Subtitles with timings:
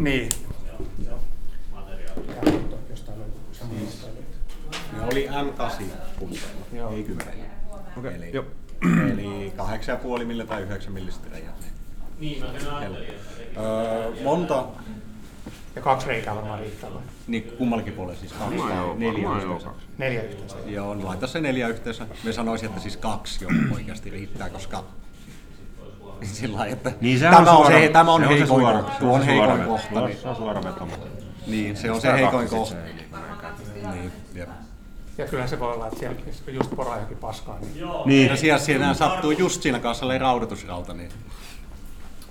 [0.00, 0.28] Niin.
[2.90, 3.18] jostain.
[4.92, 5.82] Ne oli M8
[6.18, 7.34] kuntoilla, ei 10.
[7.96, 8.44] Okei, Eli, joo.
[9.12, 9.52] eli
[10.18, 11.54] 8,5 millä tai 9 millistä reijät.
[12.20, 12.80] Niin, mä
[13.56, 14.66] Öö, monta,
[15.76, 16.90] Ja kaksi reikää varmaan riittää
[17.26, 19.70] niin kummallakin puolella siis kaksi Varmaan tai joo, neljä varmaan yhteensä.
[19.98, 20.56] Neljä yhteensä.
[20.66, 22.06] Joo, laita se neljä yhteensä.
[22.24, 24.84] Me sanoisin, että siis kaksi jo oikeasti riittää, koska
[26.40, 28.78] sillä lailla, että Niin se tämä on, suora- se, tämä on se se heikoin, suora-
[28.78, 28.92] kohta.
[28.92, 30.00] se tuo on se heikoin suora kohta.
[30.00, 30.88] Niin, Se on suora veto.
[31.46, 32.74] niin, se on se heikoin kohta.
[33.92, 34.48] Niin, jep.
[35.18, 38.36] Ja kyllähän se voi olla, että siellä jos just porajakin paskaa, niin Joo, Niin, no
[38.36, 41.08] siellä siinä sattuu just siinä kanssa oli raudoitusrauta, niin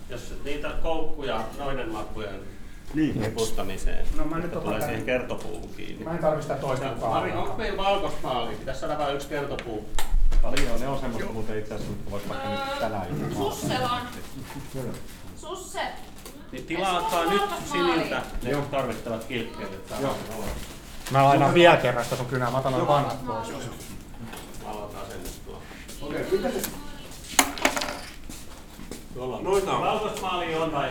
[0.09, 2.35] Jos niitä koukkuja noiden makkujen
[2.93, 3.21] Niin.
[3.21, 6.05] nipustamiseen, No mä nyt tulee siihen kertopuuhun kiinni.
[6.05, 8.57] mä en tarvi sitä toista Mari, onko meillä valkoista maalia?
[8.57, 9.89] Pitäisi saada vain yksi kertopuu.
[10.41, 14.01] Paljon ne on semmoista muuten itse asiassa, mitkä vois vaikka nyt tänään ilman Susselon.
[15.35, 15.81] Susse.
[16.51, 19.91] Niin tilatkaa nyt siniltä ne tarvittavat kilkkeet.
[20.01, 20.17] valot.
[21.11, 23.47] Mä lainan vielä kerran sitä sun kynää, mä otan noin vanhat pois.
[24.65, 25.61] Valot asennettua.
[29.13, 29.43] Tuolla on.
[29.43, 30.21] Noita on.
[30.21, 30.89] Maalia on vai?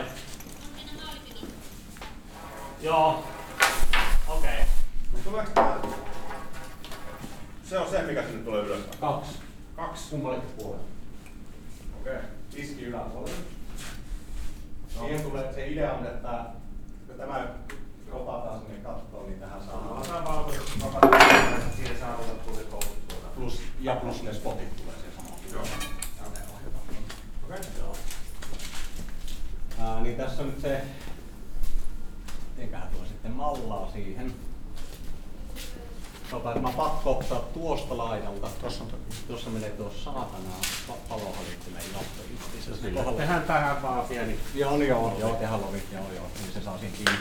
[2.81, 3.23] Joo.
[4.27, 4.65] Okei.
[5.23, 5.79] Tuleeko tää?
[7.69, 8.79] Se on se, mikä sinne tulee ylös.
[8.99, 9.31] Kaksi.
[9.75, 10.09] Kaksi.
[10.09, 10.83] Kummallekin puolelle.
[12.01, 12.17] Okei.
[12.51, 13.37] Tiski yläpuolelle.
[14.99, 16.45] Siihen tulee se idea on, että
[17.07, 17.47] kun tämä
[18.11, 20.63] ropataan sinne kattoon, niin tähän saadaan Otetaan valkoista.
[21.75, 23.27] Siihen saa otettua se koukku tuota.
[23.35, 25.39] plus, ja plus ne spotit tulee siihen samaan.
[25.53, 25.63] Joo.
[27.79, 27.95] Joo.
[29.79, 30.81] Ää, niin tässä on nyt se,
[32.55, 34.33] mitenköhän tuo sitten mallaa siihen.
[36.31, 38.47] Tota, että mä pakko ottaa tuosta laidalta.
[38.61, 38.89] Tuossa, on,
[39.27, 42.21] tuossa menee tuo saatanaa pa- palohalittimen johto
[42.57, 43.11] itse asiassa.
[43.11, 44.39] Tehdään tähän vaan pieni.
[44.55, 47.19] Joo, niin joo, joo, tehdään lovit, joo, joo, niin se saa siihen kiinni.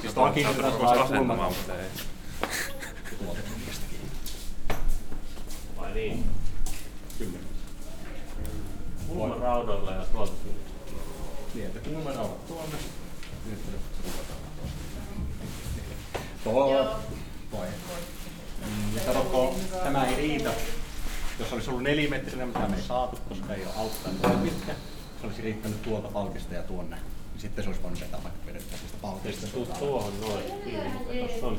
[0.00, 1.88] Siis tuo on kiinni, kiinni tässä saa asentamaan, kulman mutta ei.
[3.18, 4.10] tuolta niistä kiinni.
[5.78, 6.30] Vai niin?
[7.18, 7.38] Kyllä.
[9.08, 10.58] Kulman raudoilla ja tuolta sinne.
[11.54, 12.76] Niin, että kulman raudat tuonne.
[13.46, 13.58] Nyt
[14.04, 14.78] ruvetaan tuosta.
[16.44, 16.98] Tuo,
[17.52, 17.66] voi.
[18.98, 19.54] Mm, Ja katsokko,
[19.84, 20.50] tämä ei riitä.
[21.38, 24.72] Jos olisi ollut nelimetrinen, mutta me ei saatu, koska ei ole altta niin pitkä.
[25.20, 26.96] Se olisi riittänyt tuolta palkista ja tuonne.
[26.96, 29.46] Niin Sitten se olisi voinut vetää vaikka periaatteessa sitä palkista.
[29.46, 30.44] Tuu tuohon noin
[31.28, 31.58] tossa on.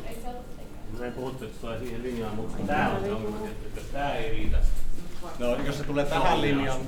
[0.99, 4.15] Me ei puhuttu, että se tulee siihen linjaan, mutta tää on se ongelma, että tää
[4.15, 4.57] ei riitä.
[5.39, 6.81] No, jos se tulee tähän linjaan,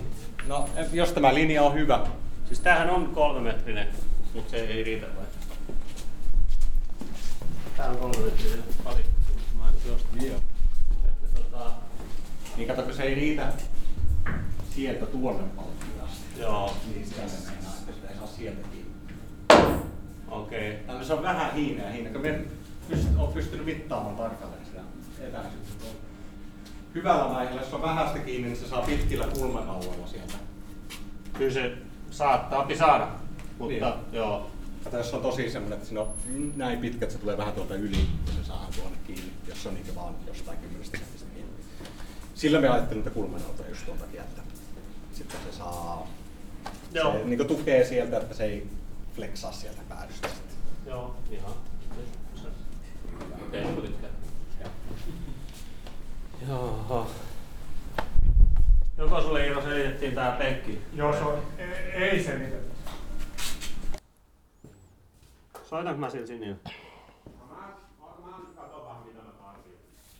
[0.47, 2.07] no jos tämä linja on hyvä,
[2.47, 3.87] Siis tämähän on kolmemetrinen,
[4.33, 5.25] mutta se ei riitä vai?
[7.77, 9.10] Tää on kolmemetrinen palikka,
[10.13, 10.33] niin,
[11.05, 11.71] Että tota,
[12.57, 13.53] niin kato, kun se ei riitä
[14.75, 16.39] sieltä tuonne palkkiin asti.
[16.41, 18.91] joo, Niin sitä se meinaa, että sitä ei saa sieltä kiinni.
[20.29, 20.73] okei.
[20.87, 22.41] Tällä se on vähän hiineä, hiineä, kun me
[22.91, 24.81] pyst- on pystynyt mittaamaan tarkalleen sitä
[25.19, 25.85] etäisyyttä.
[26.95, 30.33] Hyvällä vaiheella, jos on vähästä kiinni, niin se saa pitkillä kulmanauloilla sieltä.
[31.33, 31.77] Kyllä se
[32.11, 33.07] saattaa saada,
[33.59, 33.93] mutta Niin.
[34.11, 34.50] joo.
[34.93, 36.13] Jos on tosi semmoinen, että siinä on
[36.55, 39.69] näin pitkä, että se tulee vähän tuolta yli, ja se saa tuonne kiinni, jos se
[39.69, 41.51] on niinkö vaan jostain kymmenestä sentistä kiinni.
[42.35, 44.41] Sillä me ajattelin, että kulmanauta just tuon takia, että
[45.13, 46.07] sitten se saa,
[46.93, 47.13] Joo.
[47.13, 48.67] se niin tukee sieltä, että se ei
[49.15, 50.57] flexaa sieltä päädystä sitten.
[50.85, 51.53] Joo, ihan.
[53.47, 54.09] Okei, niin tykkää.
[56.47, 57.07] Joo.
[58.97, 60.81] Joko sulle Iiro selitettiin tää penkki?
[60.93, 62.71] Joo, se on, ei, ei selitetä.
[65.71, 66.55] Soitanko mä sillä sinne?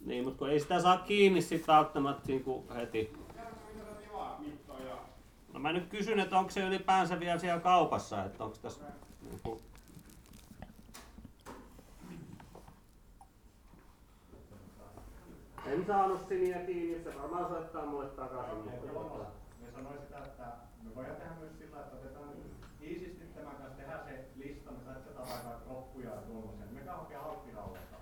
[0.05, 3.13] Niin, mutta kun ei sitä saa kiinni sit välttämättä niin kuin heti.
[5.53, 8.83] No mä nyt kysyn, että onko se ylipäänsä vielä siellä kaupassa, että onko tässä
[9.21, 9.59] niin kuin...
[15.65, 18.57] En saanut siniä kiinni, se varmaan soittaa mulle takaisin.
[18.57, 19.25] mutta
[19.61, 20.43] Me sanoin sitä, että
[20.83, 22.29] me voidaan tehdä myös sillä, että otetaan
[22.81, 24.21] iisisti tämän kanssa, tehdään se
[26.03, 26.11] ja.
[26.71, 26.81] Me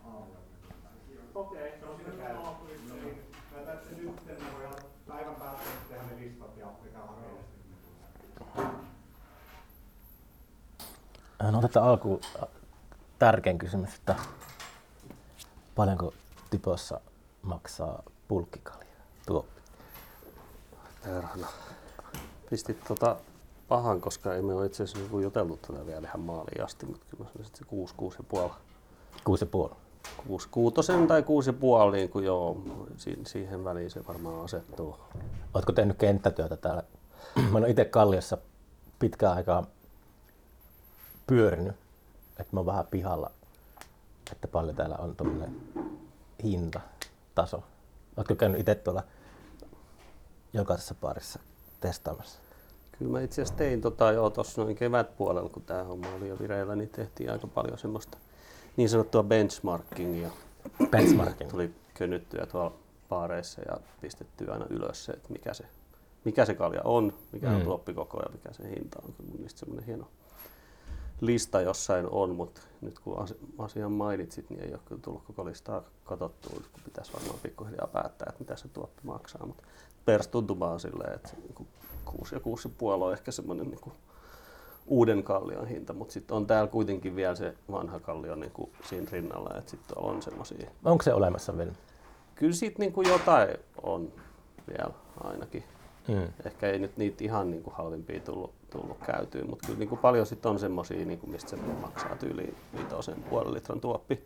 [0.06, 0.40] aamulla.
[1.36, 2.36] Okei, Se on siinä käy.
[2.94, 3.22] Niin,
[3.52, 4.76] mä tässä nyt me voidaan
[5.08, 8.72] päivän päästä tehdä ne listat ja me käydään hakemaan sitten.
[11.52, 12.22] No otetaan alkuun
[13.20, 14.16] tärkein kysymys, että
[15.76, 16.14] paljonko
[16.50, 17.02] typossa
[17.42, 18.88] maksaa pulkkikalja?
[19.26, 19.62] Tuoppi.
[21.04, 21.48] Perhana.
[22.50, 23.16] Pistit tota
[23.70, 27.06] pahan, koska ei me ole itse asiassa niinku jutellut tätä vielä ihan maaliin asti, mutta
[27.10, 28.52] kyllä se 6, 6 ja puoli.
[29.24, 29.74] Kuusi ja puoli.
[30.28, 32.62] 6, kuutosen tai 6 ja puoli, niin kuin joo,
[32.98, 34.96] si- siihen väliin se varmaan asettuu.
[35.54, 36.84] Oletko tehnyt kenttätyötä täällä?
[37.52, 38.38] Mä oon itse Kalliossa
[39.00, 39.66] pitkään aikaa
[41.28, 41.76] pyörinyt
[42.40, 43.32] että mä oon vähän pihalla,
[44.32, 45.62] että paljon täällä on tuommoinen
[46.44, 47.64] hintataso.
[48.18, 49.04] Oletko käynyt itse tuolla
[50.54, 51.40] jokaisessa parissa
[51.80, 52.40] testaamassa?
[53.00, 56.40] Kyllä mä itse asiassa tein tota jo tuossa noin kevätpuolella, kun tämä homma oli jo
[56.40, 58.18] vireillä, niin tehtiin aika paljon semmoista
[58.78, 60.30] niin sanottua benchmarkingia.
[60.90, 61.50] Benchmarking.
[61.52, 62.74] Tuli könnyttyä tuolla
[63.10, 65.64] baareissa ja pistettyä aina ylös se, että mikä se,
[66.26, 67.64] mikä se kalja on, mikä on Mm.
[67.64, 69.14] tuoppikoko ja mikä se hinta on.
[69.14, 70.08] Kyllä mun mielestä semmoinen hieno
[71.22, 75.46] lista jossain on, mutta nyt kun asi- asian mainitsit, niin ei ole kyllä tullut koko
[75.46, 79.46] listaa katsottua, kun pitäisi varmaan pikkuhiljaa päättää, että mitä se tuoppi maksaa.
[79.46, 79.64] Mutta
[80.06, 81.30] perstuntuma on silleen, että
[82.18, 83.94] 6 ja 6,5 on ehkä semmoinen niin kuin
[84.88, 89.08] uuden kallion hinta, mutta sitten on täällä kuitenkin vielä se vanha kallio niin kuin siinä
[89.12, 90.70] rinnalla, että sitten on semmoisia.
[90.86, 91.72] Onko se olemassa vielä?
[92.36, 93.50] Kyllä siitä niin kuin jotain
[93.84, 94.14] on
[94.68, 95.64] vielä ainakin.
[96.08, 96.28] Mm.
[96.46, 100.00] Ehkä ei nyt niitä ihan niin kuin halvimpia tullut, tullut käytyä, mutta kyllä niin kuin
[100.00, 104.24] paljon sitten on semmoisia, niin kuin mistä se maksaa tyyliin viitosen puolen litran tuoppi.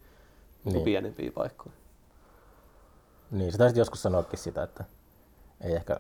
[0.66, 0.84] Niin.
[0.84, 1.76] pienempiä paikkoja.
[3.32, 4.84] Niin, sä taisit joskus sanoakin sitä, että
[5.62, 6.00] ei ehkä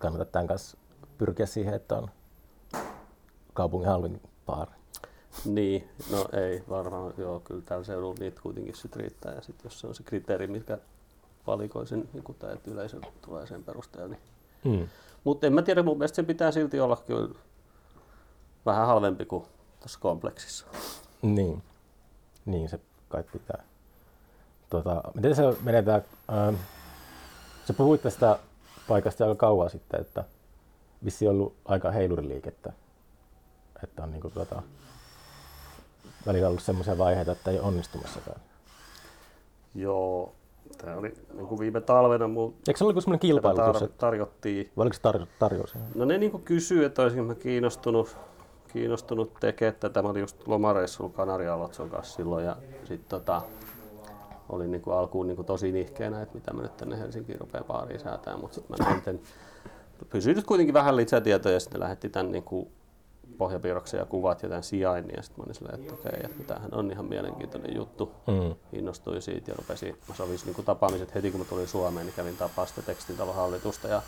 [0.00, 0.76] kannata tämän kanssa
[1.18, 2.10] pyrkiä siihen, että on
[3.54, 4.72] kaupungin halvin baari.
[5.44, 9.34] Niin, no ei varmaan, joo, kyllä tällä seudulla niitä kuitenkin sit riittää.
[9.34, 10.78] Ja sitten jos se on se kriteeri, mikä
[11.46, 14.08] valikoi sen, niin kuin, tai että yleisö tulee sen perusteella.
[14.08, 14.80] Niin.
[14.80, 14.88] Mm.
[15.24, 17.34] Mutta en mä tiedä, mun mielestä sen pitää silti olla kyllä
[18.66, 19.44] vähän halvempi kuin
[19.80, 20.66] tuossa kompleksissa.
[21.22, 21.62] Niin.
[22.46, 23.62] Niin, se kai pitää.
[24.70, 26.02] Tota, miten se menee tää,
[26.32, 26.54] ähm,
[27.66, 28.38] sä puhuit tästä
[28.88, 30.24] paikasta aika kauan sitten, että
[31.04, 32.72] vissi ollut aika heiluriliikettä.
[33.84, 34.62] Että on niinku tuota,
[36.26, 38.40] välillä ollut semmoisia vaiheita, että ei ole onnistumassakaan.
[39.74, 40.34] Joo,
[40.78, 44.70] tämä oli niin kuin viime talvena mun Eikö se ollut semmoinen kilpailu, tar- tuossa, tarjottiin.
[44.76, 45.28] vai oliko se tarjous?
[45.38, 45.74] tarjous?
[45.94, 48.16] No ne niin kysyy, että olisinko mä kiinnostunut,
[48.72, 50.02] kiinnostunut tekemään tätä.
[50.02, 53.42] Mä olin just lomareissulla Kanarialotson kanssa silloin ja sitten tota,
[54.48, 57.64] olin niin kuin alkuun niin kuin tosi nihkeänä, että mitä mä nyt tänne Helsinkiin rupean
[57.64, 59.20] baariin säätää, mutta sitten mä näin,
[60.10, 62.68] pysyin kuitenkin vähän lisätietoja ja sitten lähetti tämän niin kuin
[63.38, 66.74] pohjapiirroksen ja kuvat ja tämän sijainnin ja sitten mä olin silleen, että okei, että tämähän
[66.74, 68.12] on ihan mielenkiintoinen juttu.
[68.26, 68.54] Mm.
[68.78, 72.36] Innostuin siitä ja rupesin, mä sovisin niin tapaamiset heti kun mä tulin Suomeen, niin kävin
[72.36, 74.02] tapaa sitä tekstitalon hallitusta ja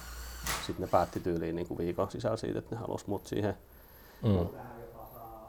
[0.66, 3.54] sitten ne päätti tyyliin niin kuin viikon sisällä siitä, että ne halusi mut siihen.
[4.22, 4.48] Mm.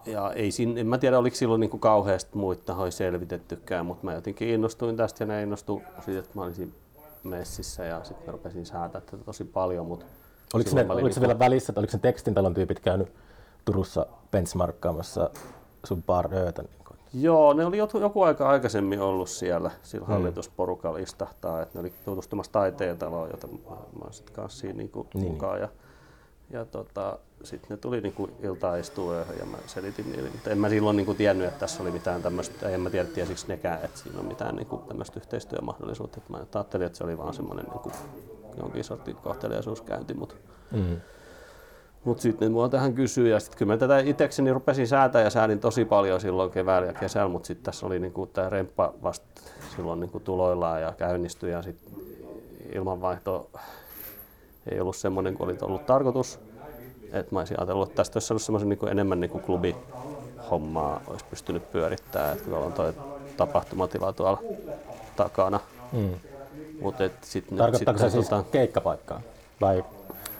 [0.06, 4.06] Ja ei siinä, en mä tiedä oliko silloin niin kuin kauheasti muita tahoja selvitettykään, mutta
[4.06, 6.74] mä jotenkin innostuin tästä ja ne innostui siitä, että mä olisin
[7.24, 9.86] messissä ja sitten rupesin säätää tätä tosi paljon.
[9.86, 10.06] Mutta
[10.54, 13.12] Oliko, ne, oliko se niinku- vielä välissä, että oliko se tekstintalon tyypit käynyt
[13.66, 15.30] Turussa benchmarkkaamassa
[15.84, 16.62] sun bar öötä?
[16.62, 17.00] Niin kuin?
[17.14, 22.52] Joo, ne oli joku, aika aikaisemmin ollut siellä, sillä hallitusporukalla istahtaa, että ne oli tutustumassa
[22.52, 23.76] taiteentaloon, jota mä,
[24.06, 25.32] mä sitten kanssa siinä niinku Niin.
[25.32, 25.60] mukaan.
[25.62, 25.70] Ja,
[26.50, 28.14] ja tota, sitten ne tuli
[28.44, 31.84] iltaan istua yöhön ja mä selitin niille, mutta en mä silloin niinku tiennyt, että tässä
[31.84, 36.18] oli mitään tämmöistä, en mä tiedä tiesikö nekään, että siinä on mitään niinku tämmöistä yhteistyömahdollisuutta.
[36.18, 37.92] Että mä ajattelin, että se oli vaan semmoinen niinku
[38.58, 40.36] jonkin sortin kohteliaisuuskäynti, mutta
[40.72, 40.98] Mm.
[42.04, 45.30] mutta sitten ne mua tähän kysyy ja sitten kyllä mä tätä itsekseni rupesin säätää ja
[45.30, 49.42] säädin tosi paljon silloin keväällä ja kesällä, mutta sitten tässä oli niinku tämä remppa vasta
[49.76, 51.94] silloin niinku tuloillaan ja käynnistyi ja sitten
[52.74, 53.50] ilmanvaihto
[54.72, 56.40] ei ollut semmoinen kuin oli ollut tarkoitus.
[57.12, 61.72] Et mä olisin ajatellut, että tästä olisi ollut semmoisen niinku enemmän niinku klubihommaa olisi pystynyt
[61.72, 62.94] pyörittämään, että on toi
[63.38, 64.42] tapahtumatila tuolla
[65.16, 65.60] takana.
[65.92, 66.10] Mm.
[66.82, 69.22] Mut et sit, nyt Tarkoittaako se sitten, siis tota- keikkapaikkaa?
[69.62, 69.86] Vai?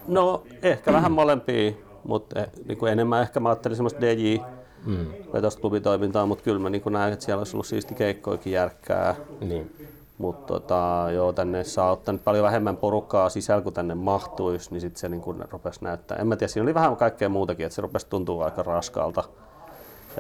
[0.08, 1.72] No ehkä vähän molempia,
[2.04, 2.36] mutta
[2.68, 4.38] niin kuin enemmän ehkä mä ajattelin semmoista DJ
[4.86, 5.06] Mm.
[5.34, 9.16] vetosta klubitoimintaa, mutta kyllä mä niin kuin näen, että siellä olisi ollut siisti keikkoikin järkkää.
[9.42, 9.76] Niin.
[10.20, 15.00] Mutta tota, joo, tänne saa ottanut paljon vähemmän porukkaa sisällä kuin tänne mahtuisi, niin sitten
[15.00, 16.18] se niin kuin rupesi näyttää.
[16.18, 19.24] En mä tiedä, siinä oli vähän kaikkea muutakin, että se rupesi tuntua aika raskalta.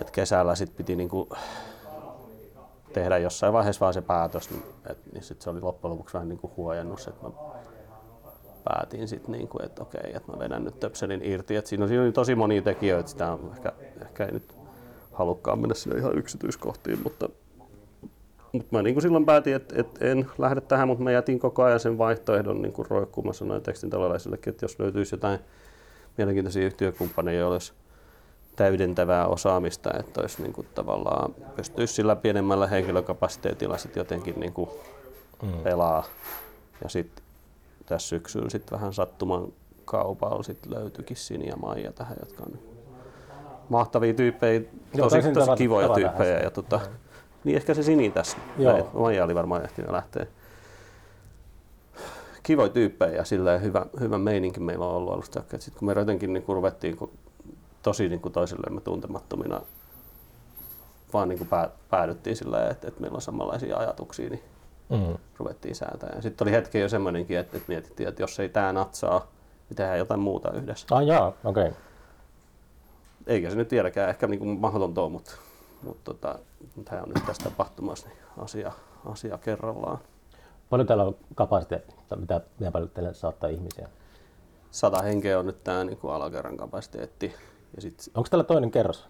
[0.01, 1.29] Et kesällä sitten piti niin kuin
[2.93, 6.29] tehdä jossain vaiheessa vaan se päätös, niin, et, niin sit se oli loppujen lopuksi vähän
[6.29, 7.31] niin kuin huojennus, että mä
[8.63, 11.55] päätin sitten, niin kuin, että okei, että mä vedän nyt töpselin irti.
[11.55, 14.55] Et siinä, siinä oli tosi monia tekijöitä, sitä on ehkä, ehkä ei nyt
[15.11, 17.29] halukkaan mennä sinne ihan yksityiskohtiin, mutta,
[18.51, 21.63] mutta mä niin kuin silloin päätin, että, että en lähde tähän, mutta mä jätin koko
[21.63, 25.39] ajan sen vaihtoehdon niin kuin roikkumaan sanoin tekstintalolaisillekin, että jos löytyisi jotain
[26.17, 27.73] mielenkiintoisia yhtiökumppaneja, joilla olisi
[28.55, 34.69] täydentävää osaamista, että olisi niin kuin tavallaan pystyisi sillä pienemmällä henkilökapasiteetilla sit jotenkin niin kuin
[35.43, 35.51] Mm.
[35.63, 36.03] pelaa.
[36.83, 37.23] Ja sitten
[37.85, 39.47] tässä syksyllä sit vähän sattuman
[39.85, 42.59] kaupalla sit löytyikin Sini ja Maija tähän, jotka on
[43.69, 44.61] mahtavia tyyppejä,
[44.97, 46.39] tosi, tosi kivoja tyyppejä.
[46.39, 46.79] Ja tota,
[47.43, 48.38] niin ehkä se Sini tässä.
[48.58, 48.89] Joo.
[48.93, 50.25] Maija oli varmaan ehtinyt lähteä.
[52.43, 55.43] Kivoja tyyppejä ja silleen hyvä, hyvä meininki meillä on ollut alusta.
[55.60, 57.12] Sitten kun me jotenkin niin ruvettiin kun
[57.84, 59.62] tosi niin kuin toisillemme tuntemattomina
[61.13, 64.43] vaan niin kuin pää, päädyttiin sillä että, että meillä on samanlaisia ajatuksia, niin
[64.89, 65.17] Mm.
[65.38, 66.22] ruvettiin säätämään.
[66.22, 69.27] Sitten oli hetki jo semmoinenkin, että, että mietittiin, että jos ei tämä natsaa,
[69.69, 70.88] niin tehdään jotain muuta yhdessä.
[70.91, 71.67] Ah jaa, okei.
[71.67, 71.72] Okay.
[73.27, 75.31] Eikä se nyt vieläkään ehkä niin kuin mahdotonta ole, mutta,
[75.83, 76.39] mutta tota,
[76.86, 78.71] tämä on nyt tässä tapahtumassa niin asia,
[79.05, 79.98] asia kerrallaan.
[80.69, 83.89] Paljon täällä on kapasiteettia, mitä, mitä paljon teille saattaa ihmisiä?
[84.71, 87.33] Sata henkeä on nyt tämä niin kuin alakerran kapasiteetti.
[87.75, 89.07] Ja sit, Onko täällä toinen kerros?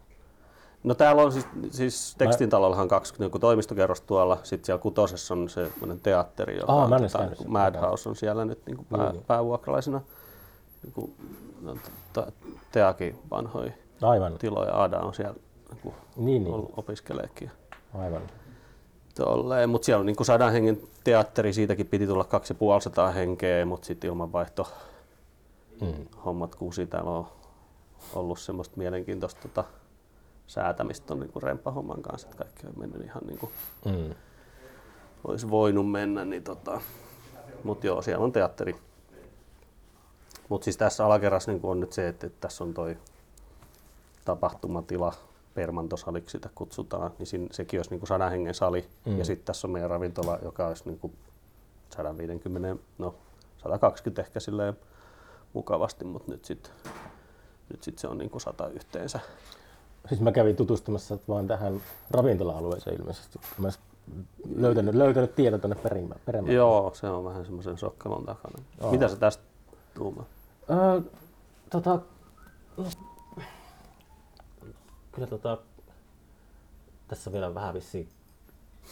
[0.83, 5.69] no täällä on siis, siis tekstintalollahan kaksi niin toimistokerros tuolla, sitten siellä kutosessa on se
[5.69, 7.51] semmoinen teatteri, joka Aa, on, tota, niin.
[7.51, 9.23] Madhouse on siellä nyt niin kuin pää, Niin.
[9.27, 10.01] päävuokralaisena.
[10.83, 11.15] Niin kuin,
[11.61, 11.75] no,
[12.71, 13.71] Teakin vanhoja
[14.01, 14.37] Aivan.
[14.37, 15.35] tiloja, Ada on siellä
[15.81, 16.67] kuin, Niin, niin.
[16.77, 17.51] opiskeleekin.
[17.97, 18.21] Aivan.
[19.15, 24.07] Tolleen, mutta siellä on niin sadan hengen teatteri, siitäkin piti tulla 250 henkeä, mutta sitten
[24.07, 24.67] ilmanvaihto
[25.81, 26.05] Mm.
[26.25, 27.27] hommat kuusi täällä on
[28.13, 29.63] ollut semmoista mielenkiintoista tota,
[30.47, 33.51] säätämistä on niin remppahomman kanssa, että kaikki on mennyt ihan niin kuin
[33.85, 34.15] Mm.
[35.23, 36.81] olisi voinut mennä, niin tota,
[37.63, 38.75] mutta joo, siellä on teatteri.
[40.49, 42.97] Mutta siis tässä alakerrassa niin on nyt se, että, että tässä on toi
[44.25, 45.13] tapahtumatila,
[45.59, 48.85] permantosaliksi sitä kutsutaan, niin siinä, sekin olisi niin kuin 100 hengen sali.
[49.05, 49.17] Mm.
[49.17, 51.13] Ja sitten tässä on meidän ravintola, joka olisi niin kuin
[51.89, 53.15] 150, no
[53.57, 54.77] 120 ehkä silleen
[55.53, 56.71] mukavasti, mutta nyt sitten
[57.69, 59.19] nyt sit se on niin kuin 100 yhteensä.
[60.09, 63.39] Siis mä kävin tutustumassa vaan tähän ravintola-alueeseen ilmeisesti.
[63.57, 63.69] Mä
[64.55, 66.21] löytänyt, löytänyt tietä tuonne perimään.
[66.25, 66.55] perimään.
[66.55, 68.63] Joo, se on vähän semmoisen sokkelon takana.
[68.81, 68.91] Aa.
[68.91, 69.43] Mitä sä tästä
[69.93, 70.25] tuumaa?
[70.69, 71.01] Öö,
[71.69, 71.99] tota,
[72.77, 72.85] no,
[75.19, 75.57] kyllä tota,
[77.07, 78.09] tässä on vielä vähän vissiin.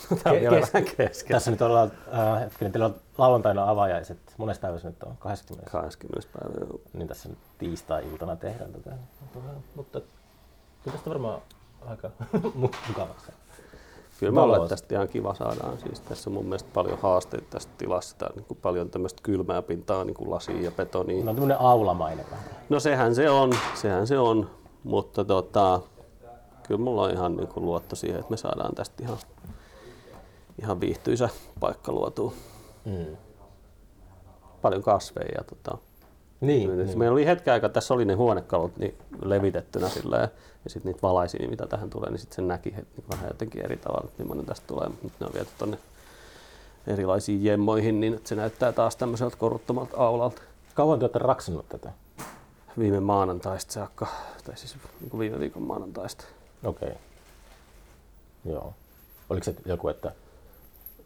[0.24, 1.36] Tää on vielä vähän kesken.
[1.36, 4.18] Tässä nyt ollaan, äh, hetkinen, teillä on lauantaina avajaiset.
[4.38, 5.18] Monesta päivä se nyt on?
[5.20, 5.72] 20.
[5.72, 6.30] 20.
[6.40, 6.66] päivä.
[6.66, 6.80] joo.
[6.94, 8.96] Niin tässä nyt tiistai-iltana tehdään tätä.
[9.76, 10.02] Mutta
[10.84, 11.42] kyllä tästä varmaan
[11.86, 12.12] aika
[12.88, 13.32] mukavassa.
[14.20, 15.78] Kyllä mä että tästä ihan kiva saadaan.
[15.78, 18.18] Siis tässä on mun mielestä paljon haasteita tästä tilassa.
[18.18, 21.26] Tää on niin kuin paljon tämmöistä kylmää pintaa, niin kuin lasia ja betonia.
[21.26, 22.46] No tämmönen aulamainen vähän.
[22.70, 24.50] No sehän se on, sehän se on.
[24.84, 25.82] Mutta tota,
[26.68, 29.18] kyllä mulla on ihan niin kuin luotto siihen, että me saadaan tästä ihan,
[30.62, 32.34] ihan viihtyisä paikka luotua.
[32.86, 33.18] Mm.
[34.62, 35.78] Paljon kasveja ja tota,
[36.42, 37.00] Niin, Niin.
[37.00, 40.30] Meillä oli hetken aikaa, tässä oli ne huonekalut niin levitettynä silleen,
[40.64, 43.66] ja sitten niitä valaisia, mitä tähän tulee, niin sitten sen näki heti niin vähän jotenkin
[43.66, 44.90] eri tavalla, että millainen tästä tulee.
[44.90, 45.78] Mutta nyt ne on viety tuonne
[46.88, 50.42] erilaisiin jemmoihin, niin että se näyttää taas tämmöiseltä koruttomalta aulalta.
[50.74, 51.92] Kauan te olette raksannut tätä?
[52.80, 54.08] Viime maanantaista saakka,
[54.46, 56.26] tai siis niin viime viikon maanantaista.
[56.68, 56.90] Okei.
[56.90, 57.02] Okay.
[58.46, 58.74] Joo.
[59.30, 60.12] Oliko se joku, että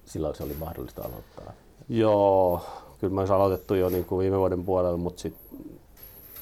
[0.05, 1.53] silloin se oli mahdollista aloittaa?
[1.89, 2.65] Joo,
[2.99, 5.35] kyllä me olisi aloitettu jo niin kuin viime vuoden puolella, mutta sit,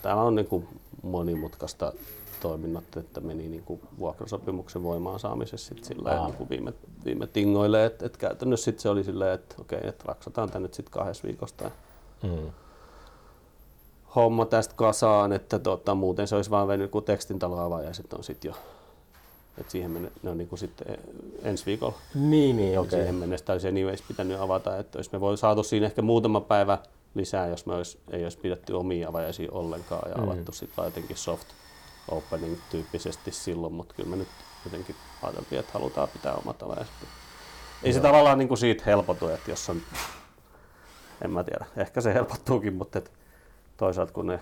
[0.02, 0.68] täällä on niin kuin
[1.04, 1.94] monimutkaista
[2.42, 6.74] toiminnot, että meni niin kuin vuokrasopimuksen voimaan saamisessa sit sillä niin kuin viime,
[7.06, 10.74] viime tingoille, että et käytännössä sit se oli silleen, että okei, että raksataan tämä nyt
[10.74, 11.72] sitten kahdessa viikosta ja
[12.24, 12.52] Mm.
[14.16, 18.50] homma tästä kasaan, että tota, muuten se olisi vaan venyt kuin tekstintalo avajaiset on sitten
[18.50, 18.56] jo,
[19.60, 20.98] että siihen menne, ne on niin kuin sitten
[21.44, 21.96] ensi viikolla.
[22.16, 22.88] Niin, niin, Okay.
[22.88, 23.00] okei.
[23.00, 26.78] Siihen mennessä olisi anyways pitänyt avata, että olisi me voi saatu siinä ehkä muutama päivä
[27.16, 30.24] lisää, jos me olisi, ei olisi pidetty omia avajaisia ollenkaan ja Mm.
[30.24, 31.48] avattu sitten jotenkin soft
[32.12, 34.28] opening tyyppisesti silloin, mutta kyllä me nyt
[34.66, 36.94] jotenkin ajateltiin, että halutaan pitää omat avajaiset.
[37.84, 39.82] Ei se tavallaan niin kuin siitä helpotu, että jos on,
[41.26, 43.12] en mä tiedä, ehkä se helpottuukin, mutta et
[43.78, 44.40] toisaalta kun ne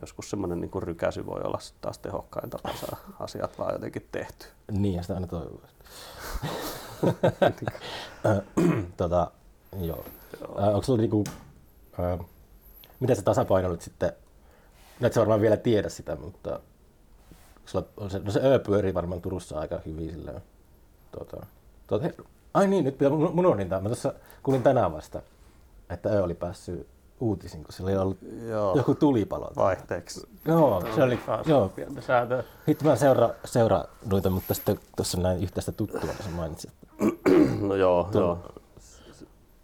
[0.00, 4.46] joskus semmoinen niin rykäsy voi olla taas tehokkain tapa saada asiat vaan jotenkin tehty.
[4.70, 5.60] Niin, sitä aina toivoo.
[8.96, 9.30] tota,
[9.80, 10.04] joo.
[10.58, 11.24] Äh, onko sulla niinku,
[12.00, 12.18] äh,
[13.00, 14.12] miten sä tasapainoilit sitten,
[15.00, 16.60] no et sä varmaan vielä tiedä sitä, mutta
[17.66, 20.42] sulla, on se, no se Ö pyörii varmaan Turussa aika hyvin silleen.
[21.18, 21.46] Tota,
[21.86, 22.08] tota,
[22.54, 23.68] ai niin, nyt pitää, mun mun unohdin.
[23.68, 25.22] Mä tuossa kuulin tänään vasta,
[25.90, 28.18] että Ö oli päässyt uutisiin, kun sillä oli ollut
[28.48, 29.52] Joo, joku tulipalo.
[29.56, 30.26] vaihteeksi.
[30.48, 32.44] Joo, se oli, Taas joo, pientä säätöä.
[32.68, 36.70] Hitto mä seura, seura noita, mutta sitten tuossa näin yhteistä tuttua, kun sä mainitsit.
[37.68, 38.38] No joo, Tuo- joo.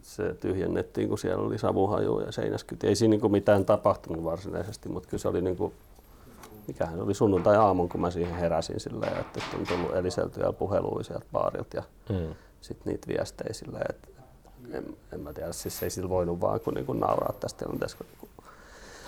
[0.02, 2.86] Se tyhjennettiin, kun siellä oli savuhaju ja seinäskyti.
[2.86, 5.72] Ei siinä niinku mitään tapahtunut varsinaisesti, mutta kyllä se oli niinku,
[6.68, 11.26] mikähän se oli sunnuntai-aamun, kun mä siihen heräsin silleen, että on tullut eliseltyjä puheluja sieltä
[11.32, 12.34] baarilta ja Mm.
[12.60, 14.08] sitten niitä viestejä silleen, että
[14.72, 18.06] en, en mä tiedä, siis ei sillä voinut vaan kun niinku nauraa tästä tilanteesta, kun
[18.06, 18.30] niinku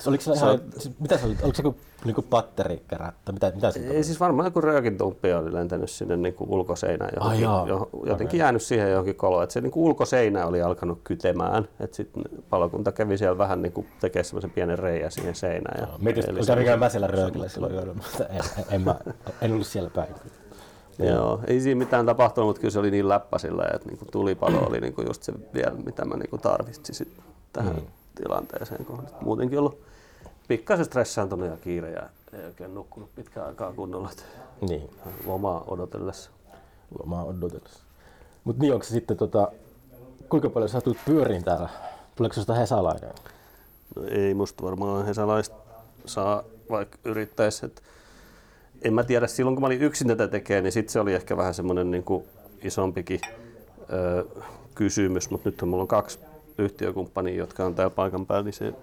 [0.06, 3.32] Oliko se Se ihan, on- siis mitä se oli, oliko se joku niinku patterikerä, tai
[3.32, 7.11] mitä, mitä se Ei siis varmaan joku röökin tumppi oli lentänyt sinne niin kuin ulkoseinään,
[7.16, 7.66] johonkin, jaa.
[7.68, 8.38] jo, jotenkin Okei.
[8.40, 9.42] jäänyt siihen johonkin koloon.
[9.42, 11.68] Että se niin kuin ulkoseinä oli alkanut kytemään.
[11.80, 15.80] Että sitten palokunta kävi siellä vähän niin kuin tekemään semmoisen pienen reijän siihen seinään.
[15.80, 18.94] Ja Mietin, kun se- kävinkään mä siellä röökillä silloin yöllä, mutta en, en, en, mä,
[19.42, 20.14] en ollut siellä päin.
[21.11, 24.59] Joo, ei siinä mitään tapahtunut, mutta kyllä se oli niin läppä sillä, että niin tulipalo
[24.68, 27.09] oli niin kuin just se vielä, mitä mä niin tarvitsin sit
[27.52, 27.82] tähän Mm.
[28.14, 28.85] tilanteeseen.
[28.85, 29.78] Kun muutenkin ollut
[30.49, 34.11] pikkasen stressaantunut ja kiire ja ei oikein nukkunut pitkään aikaa kunnolla.
[34.11, 34.23] että
[34.61, 34.90] Niin,
[35.26, 36.30] Lomaa odotellessa.
[36.99, 37.80] lomaa odotellessa.
[38.44, 39.52] Mutta niin, onko se sitten tota,
[40.28, 41.68] kuinka paljon sä tulet pyöriin täällä?
[42.16, 43.11] Tuleeko sinusta hesalainen?
[43.97, 45.56] No ei musta varmaan hesalaista
[46.06, 47.66] saa, vaikka yrittäisi.
[47.66, 47.82] Et
[48.84, 51.36] en mä tiedä, silloin kun mä olin yksin tätä tekemään, niin sitten se oli ehkä
[51.36, 52.24] vähän semmoinen niin kuin
[52.64, 53.20] isompikin
[53.92, 54.24] ö,
[54.74, 56.18] kysymys, mutta nyt mulla on kaksi
[56.58, 58.74] yhtiökumppania, jotka on täällä paikan päällä, niin se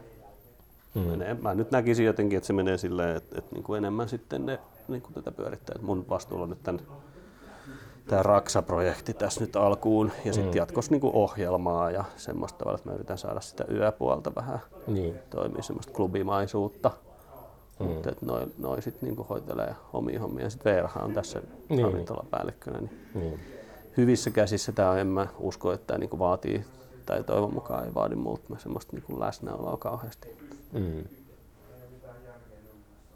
[0.95, 1.01] Mm.
[1.01, 1.33] menee.
[1.33, 4.59] Mä nyt näkisin jotenkin, että se menee silleen, että, että niin kuin enemmän sitten ne
[4.87, 5.73] niin kuin tätä pyörittää.
[5.75, 6.81] Et mun vastuulla on nyt tämän,
[8.07, 10.57] tämä Raksa-projekti tässä nyt alkuun ja sitten Mm.
[10.57, 15.15] jatkossa niin kuin ohjelmaa ja semmoista tavalla, että mä yritän saada sitä yöpuolta vähän Niin.
[15.29, 16.91] toimii semmoista klubimaisuutta.
[17.79, 17.85] Mm.
[17.85, 17.91] Mm.
[17.93, 20.49] Mutta noi, noi sitten niinku hoitelee omia hommia.
[20.49, 21.83] Sitten Veerahan on tässä Niin.
[21.85, 22.79] ravintolapäällikkönä.
[22.79, 23.39] Niin Niin.
[23.97, 26.65] hyvissä käsissä tämä en mä usko, että tämä niinku vaatii,
[27.05, 30.37] tai toivon mukaan ei vaadi muut semmoista niinku läsnäoloa kauheasti.
[30.73, 31.03] Mm.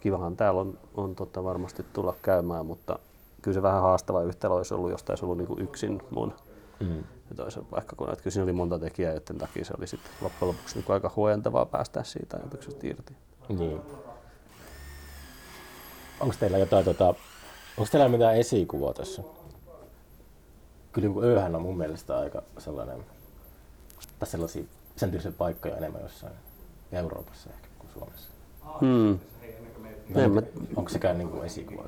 [0.01, 2.99] Kivahan täällä on, on tota varmasti tulla käymään, mutta
[3.41, 6.33] kyllä se vähän haastava yhtälö olisi ollut, jos olisi ollut niinku yksin mun
[6.79, 6.97] Mm.
[7.29, 8.13] ja toisen paikkakunnan.
[8.13, 11.11] Että kyllä siinä oli monta tekijää, joiden takia se oli sitten loppujen lopuksi niinku aika
[11.15, 13.13] huojentavaa päästä siitä ajatuksesta irti.
[13.49, 13.81] Niin.
[16.19, 17.07] Onko teillä jotain, tota,
[17.77, 19.23] onko teillä mitään esikuvaa tässä?
[20.91, 23.05] Kyllä niin Ööhän on mun mielestä aika sellainen,
[24.19, 24.63] tai sellaisia
[24.95, 26.33] sen tyylisiä paikkoja enemmän jossain
[26.91, 28.29] Euroopassa ehkä kuin Suomessa.
[28.79, 29.19] Hmm.
[30.15, 30.41] En mä,
[30.75, 31.83] Onko sekään niin kuin esikuva?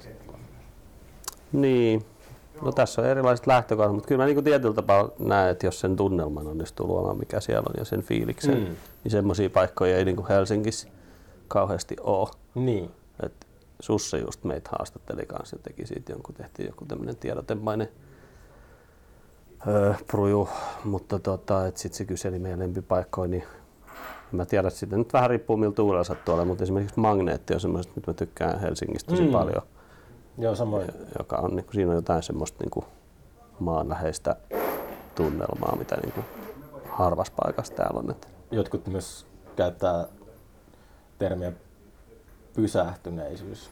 [1.51, 2.05] Niin.
[2.62, 5.96] No tässä on erilaiset lähtökohdat, mutta kyllä mä niin tietyllä tapaa näen, että jos sen
[5.96, 8.76] tunnelman onnistuu luomaan, mikä siellä on, ja sen fiiliksen, mm.
[9.04, 10.88] niin semmoisia paikkoja ei niin kuin Helsingissä
[11.47, 12.30] kauheasti ole.
[12.56, 12.91] Niin.
[13.23, 13.44] Et
[13.86, 17.89] Susse just meitä haastatteli kanssa ja teki siitä jonkun, tehtiin joku tämmöinen tiedotemainen
[19.67, 20.50] öö, pruju,
[20.84, 23.43] mutta tota, et sit se kyseli meidän lempipaikkoja, niin
[24.34, 27.93] en mä tiedä, sitä nyt vähän riippuu miltä tuulella sattuu mutta esimerkiksi Magneetti on semmoista,
[27.95, 29.32] mitä mä tykkään Helsingistä tosi mm.
[29.32, 29.62] paljon
[30.38, 30.88] Joo, samoin.
[31.19, 32.86] joka on, niin kuin, siinä on jotain semmoista niin kuin,
[33.60, 34.36] maanläheistä
[35.15, 36.26] tunnelmaa, mitä niin kuin,
[36.89, 38.12] harvassa paikassa täällä on.
[38.12, 40.08] Että, Jotkut myös käyttää
[41.17, 41.52] termiä
[42.56, 43.70] pysähtyneisyys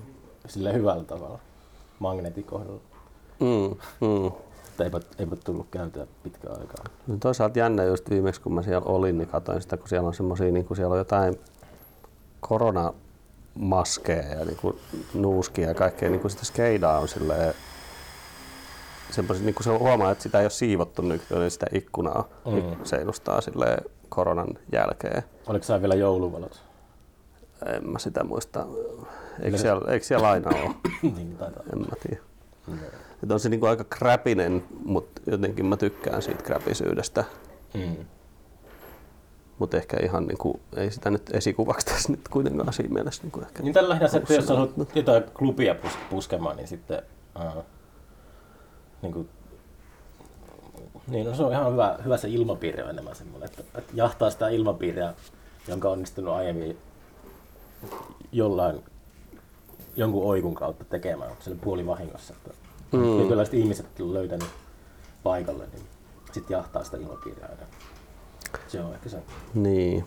[0.47, 1.39] sille hyvällä tavalla
[1.99, 2.81] magneetin kohdalla.
[3.39, 3.75] mm,
[4.07, 4.31] mm.
[4.67, 6.85] Että eipä, eipä tullut käytyä pitkään aikaa.
[7.07, 10.13] No toisaalta jännä just viimeksi, kun mä siellä olin, niin katsoin sitä, kun siellä on
[10.13, 11.35] semmoisia, niin kuin siellä on jotain
[12.39, 14.79] koronamaskeja ja niin kuin
[15.13, 17.53] nuuskia ja kaikkea, niin kuin sitä skeidaa on silleen,
[19.11, 22.75] semmoiset, niin kuin se huomaa, että sitä ei ole siivottu nykyään, niin sitä ikkunaa Mm.
[22.83, 25.23] seinustaa silleen koronan jälkeen.
[25.47, 26.61] Oliko siellä vielä jouluvalot?
[27.65, 28.65] En mä sitä muista.
[29.41, 30.75] Eikö siellä, eikö siellä aina ole?
[31.15, 31.63] niin taitaa.
[31.73, 32.23] En mä tiedä.
[32.67, 32.79] Mm.
[33.23, 37.23] Et on se niinku aika kräpinen, mutta jotenkin mä tykkään siitä kräpisyydestä.
[37.73, 37.95] Mm.
[39.59, 43.63] Mutta ehkä ihan niinku, ei sitä nyt esikuvaksi tässä nyt kuitenkaan siinä mielessä niinku ehkä.
[43.63, 47.01] Niin tällä lähinnä se, että jos haluat jotain klubia pus- puskemaan, niin sitten
[47.35, 47.63] uh,
[49.01, 49.29] niin kuin,
[51.07, 54.29] niin no se on ihan hyvä, hyvä se ilmapiiri on enemmän semmoinen, että, että jahtaa
[54.29, 55.13] sitä ilmapiiriä,
[55.67, 56.77] jonka on onnistunut aiemmin
[58.31, 58.83] jollain
[59.95, 62.33] jonkun oikun kautta tekemään, sille puolivahingossa.
[62.33, 63.17] Että Mm.
[63.17, 64.47] Tietynlaiset ihmiset on löytänyt
[65.23, 65.83] paikalle, niin
[66.31, 67.63] sitten jahtaa sitä aina.
[68.67, 69.17] Se on ehkä se.
[69.53, 70.05] Niin.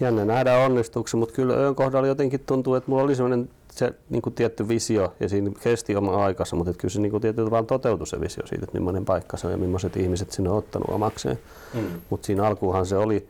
[0.00, 4.22] Jännä nähdä onnistuksen, mutta kyllä Öön kohdalla jotenkin tuntuu, että mulla oli sellainen se niin
[4.22, 7.46] kuin tietty visio ja siinä kesti oma aikansa, mutta että kyllä se niin kuin tietyllä
[7.46, 10.56] tavalla toteutui se visio siitä, että millainen paikka se on ja millaiset ihmiset sinne on
[10.56, 11.38] ottanut omakseen.
[11.74, 12.00] Mm.
[12.10, 13.28] Mutta siinä alkuunhan se oli,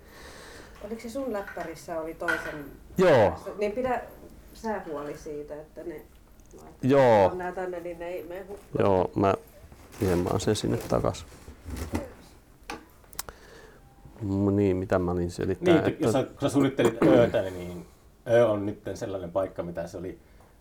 [0.84, 2.64] Oliko se sun läppärissa oli toisen?
[2.98, 4.02] joo, Niin pidä
[4.54, 6.02] sä huoli siitä, että ne
[6.82, 8.68] joo, on nää tänne, niin ne ei mene hukkaan.
[8.78, 9.34] joo, mä
[10.00, 11.26] vien vaan sen sinne takas.
[14.50, 17.86] Niin, mitä mä olin selittää, Niin, että jos sä, kun sä suunnittelit öötä, niin
[18.28, 20.18] öö on nyt sellainen paikka, mitä se oli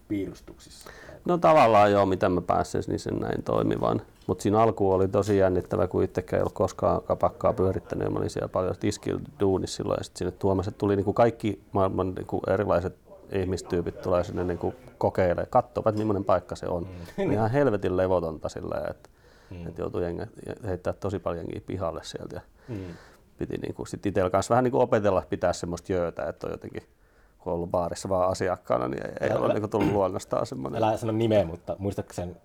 [0.10, 0.90] piirustuksissa.
[1.26, 4.02] No tavallaan joo, mitä mä pääsin niin sen näin toimivan.
[4.28, 8.06] Mutta siinä alku oli tosi jännittävä, kun itsekään ei ollut koskaan kapakkaa pyörittänyt.
[8.06, 11.62] ja Mä olin siellä paljon tiskillä duunissa silloin ja sitten sinne tuomassa tuli niinku kaikki
[11.72, 12.96] maailman niinku erilaiset
[13.32, 16.88] ihmistyypit tulee sinne niinku kokeilemaan, katsovat millainen paikka se on.
[17.18, 17.32] Mm.
[17.32, 19.10] Ihan helvetin levotonta sillä että
[19.50, 19.68] mm.
[19.68, 20.28] et joutui jengä,
[20.68, 22.36] heittää tosi paljon jengiä pihalle sieltä.
[22.36, 22.86] Ja Mm.
[23.38, 26.84] piti niinku sit itsellä kanssa vähän niinku opetella pitää semmoista jöötä, että on jotenkin
[27.50, 30.84] kun on ollut baarissa vaan asiakkaana, niin ei, ei Älä- ole niinku tullut luonnostaan semmoinen.
[30.84, 32.38] Älä sano nimeä, mutta muistatko sen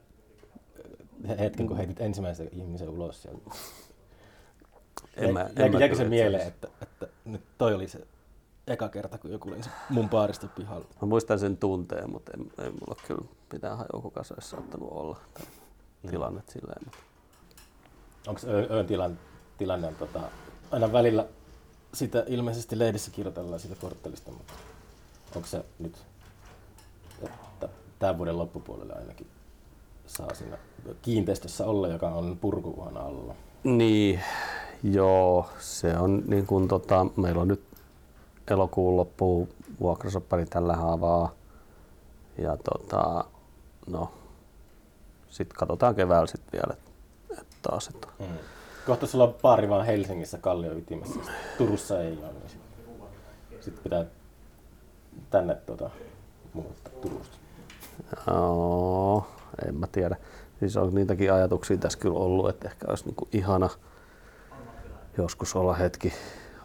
[1.39, 3.51] hetken, kun heitit ensimmäisen ihmisen ulos sieltä?
[5.17, 8.07] En mä- en Jäikö, mä jäikö se mieleen, että, että nyt toi oli se
[8.67, 10.87] eka kerta, kun joku lensi mun baarista pihalla?
[11.03, 14.89] Mä muistan sen tunteen, mutta ei, ei mulla kyllä mitään hajua, kuka se olisi saattanut
[14.93, 15.19] olla.
[16.11, 16.83] tilanne silleen.
[18.27, 18.41] Onko
[18.71, 19.19] Öön tilan,
[19.59, 20.21] tilanne on tota,
[20.71, 21.27] aina välillä
[21.95, 24.53] sitä ilmeisesti lehdissä kirjoitellaan siitä korttelista, mutta
[25.37, 25.97] onko se nyt,
[27.23, 27.69] että
[27.99, 29.27] tämän vuoden loppupuolelle ainakin
[30.07, 30.59] saa siinä
[31.03, 33.35] kiinteistössä olla, joka on purkuuhan alla?
[33.65, 34.21] Niin,
[34.83, 37.65] joo, se on niin kuin tota, meillä on nyt
[38.51, 39.49] elokuun loppuun
[39.81, 41.33] vuokrasoppari tällä haavaa.
[42.39, 43.25] Ja tota,
[43.87, 44.13] no,
[45.29, 46.91] sitten katsotaan keväällä sitten vielä, että
[47.41, 48.27] et taas, että Mm.
[48.87, 51.21] Kohta sulla on baari vaan Helsingissä Kallion ytimessä.
[51.59, 54.05] Turussa ei ole, niin sitten sit pitää
[55.31, 55.91] tänne tota,
[56.53, 57.37] muuttaa Turusta.
[58.27, 59.27] Joo,
[59.69, 60.17] en mä tiedä.
[60.61, 63.71] Siis on niitäkin ajatuksia tässä kyllä ollut, että ehkä olisi niinku ihana
[65.19, 66.13] joskus olla hetki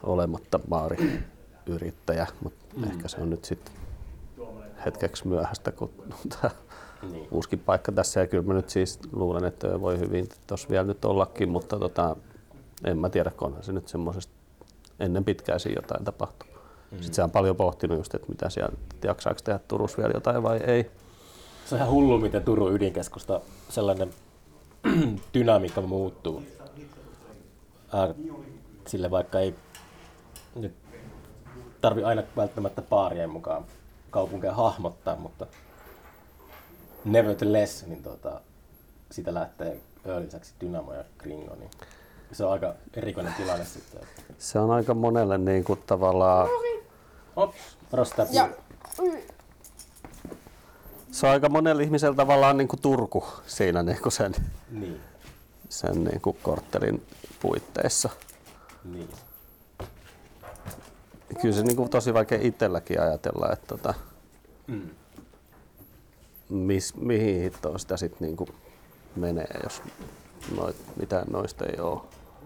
[0.02, 2.84] olematta baariyrittäjä, mutta mm.
[2.84, 3.74] ehkä se on nyt sitten
[4.84, 5.90] hetkeksi myöhäistä, kun
[6.28, 6.50] tämä
[7.10, 7.28] Niin.
[7.30, 8.20] uuskin paikka tässä.
[8.20, 12.16] Ja kyllä mä nyt siis luulen, että voi hyvin tuossa vielä nyt ollakin, mutta tota,
[12.84, 14.32] en mä tiedä, kun onhan se nyt semmoisesta
[15.00, 16.49] ennen pitkään siinä jotain tapahtuu.
[16.90, 16.96] Mm.
[16.96, 20.56] Sitten se on paljon pohtinut just, että mitä siellä, jaksaako tehdä Turussa vielä jotain vai
[20.56, 20.90] ei.
[21.66, 24.10] Se on ihan hullu, miten Turun ydinkeskusta sellainen
[25.34, 26.42] dynamiikka muuttuu.
[28.86, 29.54] Sille vaikka ei
[30.54, 30.74] nyt
[31.80, 33.64] tarvi aina välttämättä baarien mukaan
[34.10, 35.46] kaupunkeja hahmottaa, mutta
[37.04, 38.40] nevertheless, niin tota,
[39.10, 39.80] siitä lähtee
[40.24, 41.70] lisäksi Dynamo ja Gringo, niin
[42.32, 44.00] se on aika erikoinen tilanne sitten.
[44.38, 46.48] Se on aika monelle niin kuin tavallaan,
[47.36, 47.56] ops,
[47.92, 48.48] rostaa Ja
[51.10, 54.34] se on aika monelle ihmiselle tavallaan niin kuin Turku siinä niin kuin sen,
[54.70, 55.00] Niin,
[55.68, 57.06] sen niin kuin korttelin
[57.42, 58.08] puitteissa.
[58.84, 59.08] niin.
[61.42, 63.94] Kyllä se niin kuin tosi vaikea itselläkin ajatella, että tota,
[64.66, 64.88] Mm.
[66.48, 68.50] mis, mihin hittoon sitä sitten niin kuin
[69.16, 69.82] menee, jos
[70.56, 72.00] noit, mitään noista ei ole.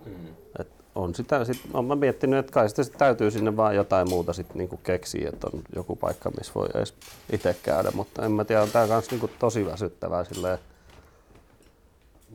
[0.07, 0.27] Mm.
[0.61, 4.09] Et on sitä, sit, on mä miettinyt, että kai sitä sit täytyy sinne vaan jotain
[4.09, 6.95] muuta sit niinku keksiä, että on joku paikka, missä voi edes
[7.33, 10.59] itse käydä, mutta en mä tiedä, tämä on kans niinku tosi väsyttävää silleen,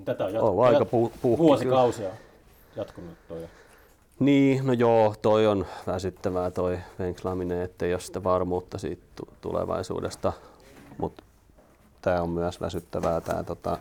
[0.06, 2.10] Tätä on, on aika pu, puhki vuosikausia
[2.76, 3.48] jatkunut toi.
[4.20, 10.34] Niin, no joo, toi on väsyttävää toi venkslaaminen, ettei ole sitä varmuutta siitä tu- tulevaisuudesta,
[10.98, 11.24] mutta
[12.02, 13.78] tämä on myös väsyttävää tämä tota,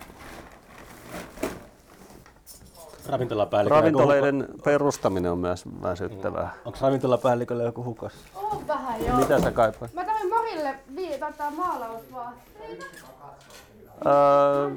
[3.09, 6.55] Ravintolapäälliköllä ravintoloiden perustaminen on myös väsyttävää.
[6.65, 8.13] Onko ravintolapäälliköllä joku hukas?
[8.35, 9.17] on vähän joo.
[9.17, 9.95] Mitä sä kaipaat?
[9.95, 12.85] Mä kävin Marille vii, tota, maalausvaatteita.
[14.07, 14.71] Öö.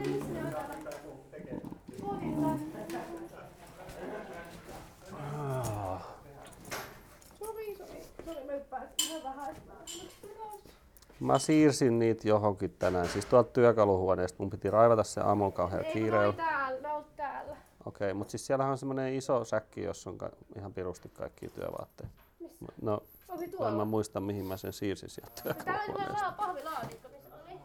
[11.20, 13.08] Mä siirsin niitä johonkin tänään.
[13.08, 16.28] Siis tuolta työkaluhuoneesta mun piti raivata se aamulla kauhean Ei, ne kiireellä.
[16.28, 17.51] oli täällä, ne on täällä.
[17.86, 22.10] Okei, mutta siis siellähän on semmoinen iso säkki, jossa on ka- ihan pirusti kaikki työvaatteet.
[22.40, 22.66] Missä?
[22.82, 23.86] No, Oli en mä tuolla.
[23.86, 26.16] muista mihin mä sen siirsin sieltä Täällä oli työkaluhuoneesta.
[26.16, 27.60] vielä pahvilaatikko, missä oli.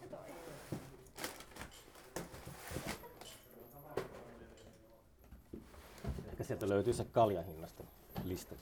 [0.00, 0.18] Se toi.
[6.30, 7.84] Ehkä sieltä löytyy se kaljahinnasta
[8.24, 8.54] lista.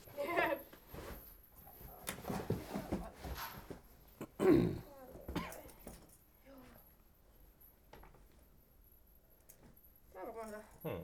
[10.47, 10.57] Hyvä.
[10.83, 11.03] Hmm.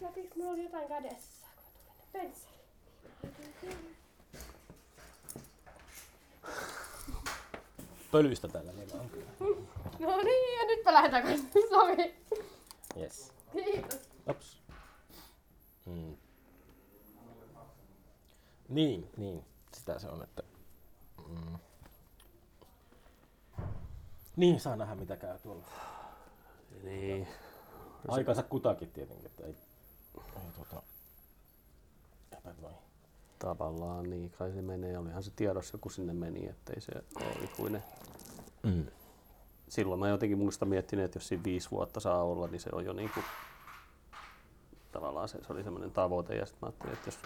[0.00, 2.12] Nätiinkö mulla oli jotain kädessä, kun mä tulin?
[2.12, 2.56] Pensseli.
[8.10, 9.30] Pölyistä tällä meillä on kyllä.
[9.98, 11.50] No niin, ja nyt mä lähden takaisin.
[11.68, 12.22] Sori.
[12.96, 13.32] Yes.
[13.52, 14.00] Kiitos.
[14.26, 14.62] Ops.
[15.86, 16.16] Mm.
[18.68, 19.44] Niin, niin.
[19.74, 20.42] Sitä se on, että...
[21.28, 21.58] Mm.
[24.36, 25.64] Niin, saa nähdä mitä käy tuolla.
[26.82, 27.28] Niin.
[28.08, 29.56] Aikansa kutakin tietenkin, että ei...
[30.16, 30.82] ei tuota,
[32.32, 32.74] epäröi.
[33.38, 34.98] Tavallaan niin, kai se menee.
[34.98, 37.82] Olihan se tiedossa, kun sinne meni, ettei se ole ikuinen.
[38.62, 38.86] Mm.
[39.68, 42.84] Silloin mä jotenkin muista miettinyt, että jos siinä viisi vuotta saa olla, niin se on
[42.84, 43.24] jo niin kuin,
[44.92, 46.34] tavallaan se, se oli semmoinen tavoite.
[46.34, 47.18] Ja sitten mä ajattelin, että jos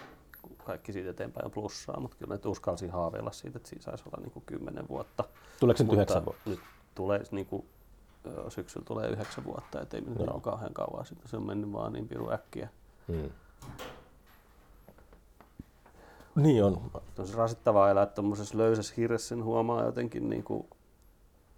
[0.64, 4.04] kaikki siitä eteenpäin on plussaa, mutta kyllä mä nyt uskalsin haaveilla siitä, että siinä saisi
[4.06, 5.24] olla niin kuin kymmenen vuotta.
[5.60, 6.50] Tuleeko se nyt Mutta yhdeksän vuotta?
[6.50, 6.60] Nyt
[6.94, 7.66] tulee niin kuin,
[8.48, 10.33] syksyllä tulee yhdeksän vuotta, ettei mennyt Joo.
[10.33, 11.28] niin kauhean kauan sitten.
[11.28, 12.68] Se on mennyt vaan niin piru äkkiä.
[13.09, 13.30] Mm.
[16.35, 16.90] Niin on.
[17.18, 20.68] On se rasittavaa elää tuommoisessa löysässä hirressä, sen huomaa jotenkin niin kuin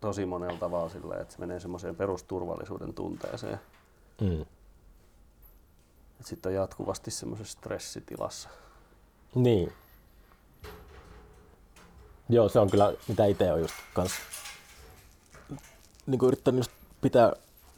[0.01, 3.61] tosi monella tavalla silleen, että se menee semmoiseen perusturvallisuuden tunteeseen.
[4.21, 4.45] Mm.
[6.21, 8.49] Sitten on jatkuvasti semmoisessa stressitilassa.
[9.35, 9.73] Niin.
[12.29, 14.13] Joo, se on kyllä, mitä itse on just kans
[16.07, 17.33] niin yrittänyt just pitää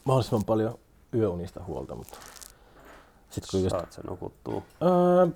[0.04, 0.78] mahdollisimman paljon
[1.14, 2.18] yöunista huolta, mutta
[3.30, 4.62] sitten kun just, Saat sen nukuttua.
[4.82, 5.26] öö,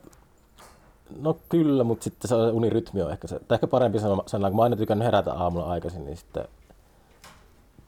[1.20, 4.56] no kyllä, mutta sitten se unirytmi on ehkä se, tai ehkä parempi sanoa, sanoa kun
[4.56, 6.48] mä aina tykännyt herätä aamulla aikaisin, niin sitten,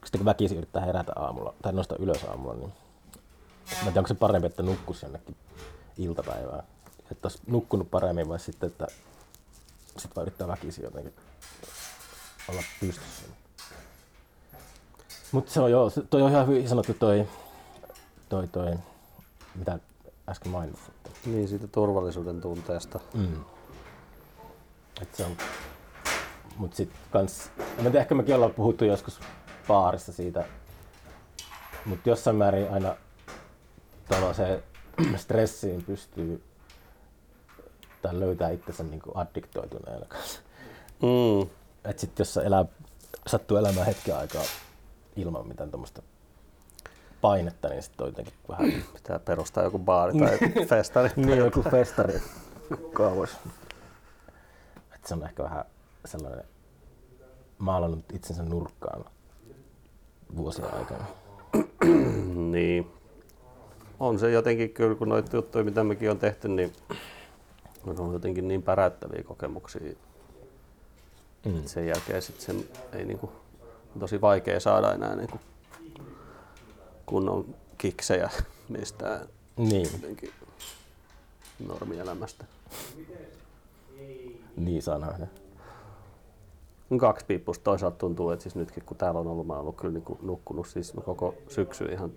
[0.05, 4.07] sitten kun väkisin yrittää herätä aamulla tai nostaa ylös aamulla, niin mä en tiedä, onko
[4.07, 5.35] se parempi, että nukkuisi jonnekin
[5.97, 6.63] iltapäivään.
[7.11, 8.87] Että olisi nukkunut paremmin vai sitten, että
[9.97, 11.13] sitten vaan yrittää väkisin jotenkin
[12.49, 13.23] olla pystyssä.
[15.31, 17.27] Mutta se on joo, toi on ihan hyvin sanottu toi,
[18.29, 18.75] toi, toi
[19.55, 19.79] mitä
[20.29, 20.93] äsken mainitsit.
[21.25, 22.99] Niin siitä turvallisuuden tunteesta.
[23.13, 23.43] Mm.
[25.01, 25.37] Et se on,
[26.57, 29.19] mut sit kans, mä tiedä, ehkä mekin ollaan puhuttu joskus
[29.67, 30.45] baarissa siitä,
[31.85, 32.95] mutta jossain määrin aina
[34.33, 34.63] se
[35.17, 36.43] stressiin pystyy
[38.01, 40.39] tai löytää itsensä niinku addiktoituneena kanssa.
[41.01, 41.49] Mm.
[41.85, 42.65] Et sit jos elää,
[43.27, 44.43] sattuu elämään hetken aikaa
[45.15, 46.01] ilman mitään tuommoista
[47.21, 50.37] painetta, niin sitten on jotenkin vähän Pitää perustaa joku baari tai
[50.69, 51.09] festari.
[51.15, 52.21] niin joku festari
[52.93, 53.37] kauas.
[54.95, 55.65] Et se on ehkä vähän
[56.05, 56.45] sellainen
[57.57, 59.05] maalannut itsensä nurkkaan
[60.37, 61.05] vuosien aikana.
[62.51, 62.91] niin.
[63.99, 66.73] On se jotenkin kyllä, kun noita juttuja, mitä mekin on tehty, niin
[67.99, 69.93] on jotenkin niin päräyttäviä kokemuksia.
[71.45, 71.63] Mm.
[71.65, 73.31] Sen jälkeen sit sen ei niinku,
[73.99, 75.39] tosi vaikea saada enää niinku
[77.05, 78.29] kunnon kiksejä
[78.69, 79.27] mistään
[79.57, 79.87] Niin,
[81.67, 82.45] normielämästä.
[84.57, 85.27] niin saa nähdä.
[86.99, 87.63] Kaksi piippusta.
[87.63, 90.67] Toisaalta tuntuu, että siis nytkin kun täällä on ollut, mä oon ollut kyllä niin nukkunut
[90.67, 92.11] siis koko syksy ihan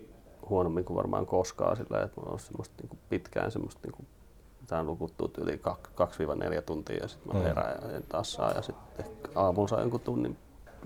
[0.49, 4.07] huonommin kuin varmaan koskaan sillä, että mulla on ollut semmoista niin pitkään semmoista niin kuin,
[4.79, 5.61] on nukuttu yli
[6.59, 7.45] 2-4 tuntia ja sitten mä Mm.
[7.45, 10.37] herään ja en taas saa ja sitten aamulla saa jonkun tunnin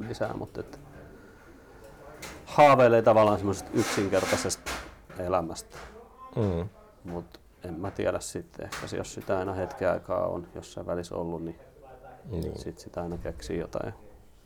[0.08, 0.78] lisää, mutta että
[2.46, 4.72] haaveilee tavallaan semmoisesta yksinkertaisesta
[5.20, 5.78] elämästä.
[6.36, 6.70] Mm.
[7.12, 11.44] Mutta en mä tiedä sitten, ehkä jos sitä aina hetken aikaa on jossain välissä ollut,
[11.44, 11.60] niin
[12.32, 12.60] Niin.
[12.60, 13.94] sitten sitä aina keksii jotain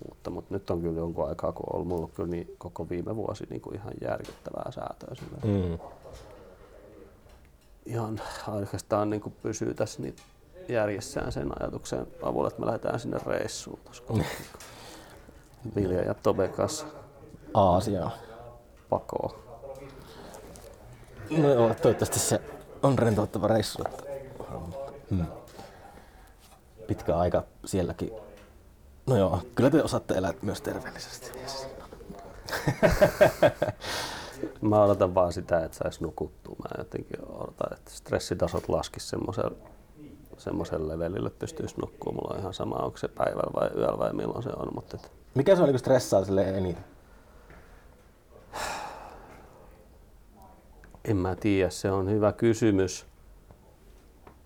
[0.10, 0.30] uutta.
[0.30, 3.46] Mutta nyt on kyllä jonkun aikaa, kun on ollut mulla kyllä niin koko viime vuosi
[3.50, 5.16] niin kuin ihan järkyttävää säätöä.
[5.44, 5.80] Mm.
[7.86, 10.16] Ihan oikeastaan niin kuin pysyy tässä niin
[10.70, 13.80] järjessään sen ajatuksen avulla, että me lähdetään sinne reissuun.
[13.86, 14.14] Koska
[15.76, 16.86] Vilja ja Tobe kanssa
[17.54, 18.12] Aasiaa.
[18.90, 19.44] pakoon.
[21.38, 22.42] No joo, toivottavasti se
[22.84, 23.84] on rentouttava reissu.
[23.86, 24.04] Että,
[25.10, 25.26] mm.
[26.88, 28.12] Pitkä aika sielläkin.
[29.08, 31.32] No joo, kyllä te osaatte elää myös terveellisesti.
[34.62, 36.56] Mä odotan vaan sitä, että saisi nukuttua.
[36.60, 39.58] Mä jotenkin odotan, että stressitasot laskisi semmoiselle
[40.38, 42.16] semmoiselle levelille, että pystyisi nukkumaan.
[42.16, 44.68] Mulla on ihan sama, onko se päivällä vai yöllä vai milloin se on.
[44.76, 46.84] Mutta et, Mikä se on niin stressaa sille eniten?
[51.06, 53.06] en mä tiedä, se on hyvä kysymys.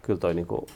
[0.01, 0.67] Kyllä toi, niinku,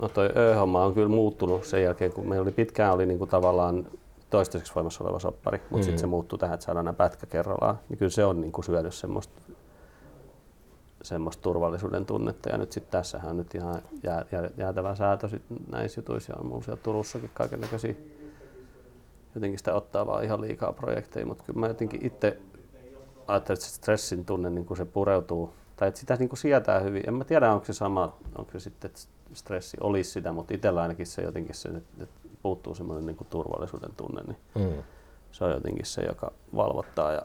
[0.00, 3.86] no toi Ö-homma on kyllä muuttunut sen jälkeen, kun meillä oli pitkään oli niinku tavallaan
[4.30, 5.78] toistaiseksi voimassa oleva soppari, mutta mm.
[5.78, 5.82] Mm.
[5.82, 7.78] sitten se muuttui tähän, että saadaan nämä pätkä kerrallaan.
[7.88, 9.42] Niin kyllä se on niinku syönyt semmoista
[11.02, 12.48] semmoista turvallisuuden tunnetta.
[12.48, 15.42] Ja nyt sitten tässähän on nyt ihan jää, jää, jäätävä säätö sit
[15.72, 16.32] näissä jutuissa.
[16.32, 17.94] Ja on mulla siellä Turussakin kaikenlaisia
[19.34, 22.38] jotenkin sitä ottaa vaan ihan liikaa projekteja, mutta kyllä mä jotenkin itse
[23.28, 26.80] ajattelen, että se stressin tunne niin kun se pureutuu, tai että sitä niin kuin sietää
[26.80, 27.02] hyvin.
[27.08, 29.00] En mä tiedä, onko se sama, onko se sitten, että
[29.34, 31.68] stressi olisi sitä, mutta itsellä ainakin se jotenkin se,
[32.00, 34.82] että puuttuu semmoinen niin kuin turvallisuuden tunne, niin Mm.
[35.32, 37.22] se on jotenkin se, joka valvottaa ja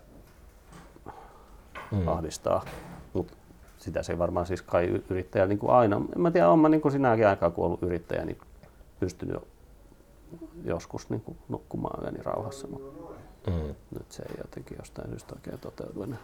[1.91, 2.07] Mm.
[2.07, 2.65] ahdistaa.
[3.13, 3.31] Mut
[3.77, 6.81] sitä se varmaan siis kai yrittäjä niin kuin aina, en mä tiedä, olen mä niin
[6.81, 8.37] kuin sinäkin aikaa, kun ollut yrittäjä, niin
[8.99, 9.37] pystynyt
[10.63, 13.15] joskus niin kuin nukkumaan yöni rauhassa, mutta
[13.47, 13.75] Mm.
[13.99, 16.17] nyt se ei jotenkin jostain syystä oikein toteudu enää.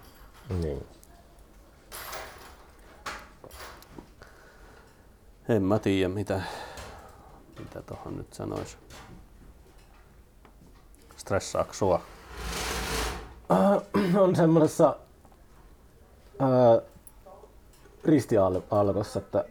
[0.62, 0.84] Niin.
[5.50, 6.42] En mä tiedä, mitä,
[7.60, 8.78] mitä tuohon nyt sanois.
[11.18, 12.02] Stressaako sua?
[13.52, 14.96] Äh, on semmoisessa
[16.42, 16.88] äh,
[18.06, 19.46] ristiaallokossa, että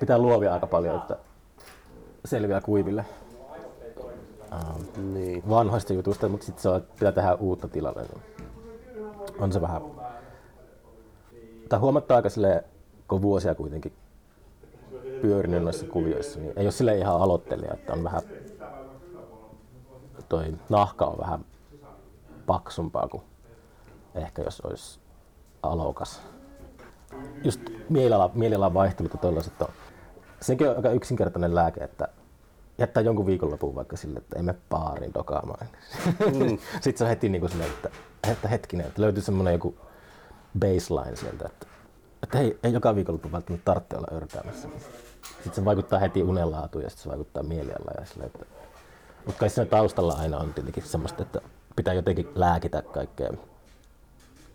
[0.00, 1.16] pitää luovia aika paljon, että
[2.26, 3.04] selviää kuiville
[4.52, 5.48] ähm, Niin.
[5.48, 8.06] vanhoista jutuista, mutta sitten pitää tehdä uutta tilalle.
[9.38, 9.82] On se vähän...
[11.68, 12.62] Tai huomattaa aika silleen,
[13.08, 13.92] kun vuosia kuitenkin
[15.20, 18.22] pyörinyt noissa kuvioissa, niin ei ole sille ihan aloittelija, että on vähän
[20.28, 21.44] toi nahka on vähän
[22.46, 23.22] paksumpaa kuin
[24.14, 25.00] ehkä jos olisi
[25.62, 26.22] alokas.
[27.44, 29.68] Just mieliala, mielialan vaihtelut ja tollaiset on.
[30.40, 32.08] Sekin on aika yksinkertainen lääke, että
[32.78, 35.66] jättää jonkun viikonlopun vaikka sille, että emme baariin dokaamaan.
[36.06, 36.58] Mm.
[36.80, 37.90] Sitten se on heti niin kuin silleen, että,
[38.32, 39.74] että hetkinen, että löytyy semmoinen joku
[40.58, 41.66] baseline sieltä, että,
[42.22, 44.68] että ei, ei joka viikonloppu välttämättä tarvitse olla örkäämässä.
[45.22, 47.94] Sitten se vaikuttaa heti unenlaatuun ja sitten se vaikuttaa mielialaan.
[48.00, 48.46] Ja silleen, että,
[49.26, 51.40] mutta kai siinä taustalla aina on tietenkin semmoista, että
[51.76, 53.30] pitää jotenkin lääkitä kaikkea.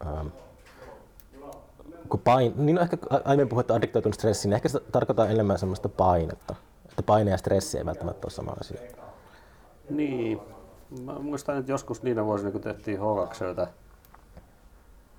[0.05, 0.27] Ähm,
[2.11, 5.89] kun pain, niin no ehkä aiemmin puhuttu addiktoitunut stressiin, niin ehkä se tarkoittaa enemmän semmoista
[5.89, 6.55] painetta.
[6.89, 8.81] Että paine ja stressi ei välttämättä ole sama asia.
[9.89, 10.39] Niin.
[11.05, 13.67] Mä muistan, että joskus niinä vuosina, kun tehtiin H2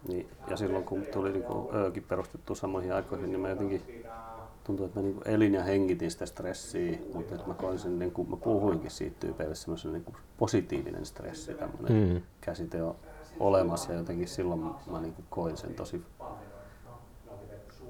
[0.09, 4.07] niin, ja silloin kun tuli niin kuin Öökin perustettu samoihin aikoihin, niin mä jotenkin
[4.65, 8.11] tuntui, että mä niin elin ja hengitin sitä stressiä, mutta että mä koin sen, niin
[8.11, 12.23] kuin mä puhuinkin siitä tyypeille semmoisen niin kuin positiivinen stressi, tämmöinen Mm.
[12.41, 12.97] käsite on
[13.41, 16.03] olemassa ja jotenkin silloin mä niin kuin koin sen tosi,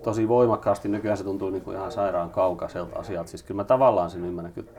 [0.02, 0.88] tosi voimakkaasti.
[0.88, 3.30] Nykyään se tuntuu niin kuin ihan sairaan kaukaiselta asialta.
[3.30, 4.70] Siis kyllä mä tavallaan sen ymmärrän, kyllä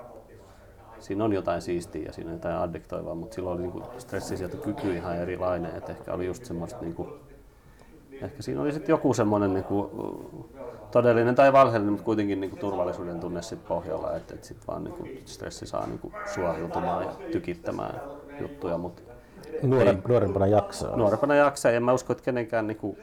[1.00, 5.18] siinä on jotain siistiä ja siinä on jotain addiktoivaa, mutta silloin oli niinku stressisietokyky ihan
[5.18, 7.10] erilainen, että ehkä oli just semmoista niinku,
[8.22, 9.92] ehkä siinä oli sitten joku semmoinen niinku,
[10.92, 15.08] todellinen tai valheellinen, mutta kuitenkin niinku turvallisuuden tunne sit pohjalla, että et sit vaan niinku
[15.26, 18.02] stressi saa niinku suoriutumaan ja tykittämään
[18.42, 19.02] juttuja, mutta
[19.64, 20.98] Nuoren, nuorempana jaksaa.
[20.98, 22.98] nuorempana jaksaa ja en mä usko, että kenenkään niinku,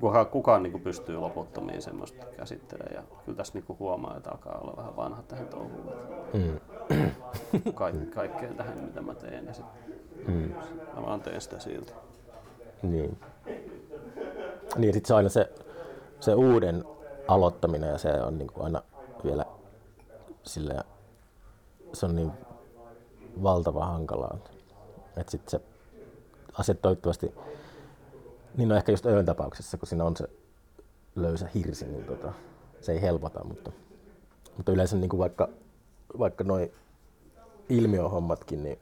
[0.00, 4.76] kukaan, kukaan niinku pystyy loputtomiin semmoista käsittelemään ja kyllä tässä niinku huomaa, että alkaa olla
[4.76, 5.92] vähän vanha tähän touhuun.
[6.34, 6.60] Mm.
[7.74, 9.46] Kaik, kaikkeen tähän, mitä mä teen.
[9.46, 9.64] Ja sit
[10.26, 10.54] Mm.
[10.96, 11.92] mä vaan teen sitä silti.
[12.82, 13.18] Niin.
[14.76, 15.52] Niin, sitten se aina se,
[16.20, 16.84] se uuden
[17.28, 18.82] aloittaminen ja se on niin kuin aina
[19.24, 19.44] vielä
[20.42, 20.84] sille
[21.92, 22.32] se on niin
[23.42, 24.38] valtava hankalaa.
[25.16, 25.60] Että sitten se
[26.58, 27.34] asiat toivottavasti,
[28.56, 30.28] niin no ehkä just öön tapauksessa, kun siinä on se
[31.16, 32.32] löysä hirsi, niin tota,
[32.80, 33.72] se ei helpota, mutta,
[34.56, 35.48] mutta yleensä niin kuin vaikka,
[36.18, 36.72] vaikka noin
[37.68, 38.78] ilmiöhommatkin, niin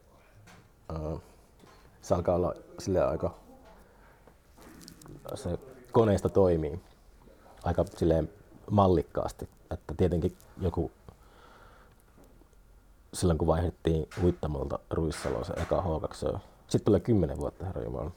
[0.91, 1.21] uh,
[2.01, 3.35] se alkaa olla sille aika
[5.35, 5.59] se
[5.91, 6.79] koneisto toimii
[7.63, 8.29] aika silleen
[8.71, 9.49] mallikkaasti.
[9.71, 10.91] Että tietenkin joku
[13.13, 18.11] silloin kun vaihdettiin Uittamolta Ruissaloon se eka H2, sitten tulee kymmenen vuotta herra Jumala.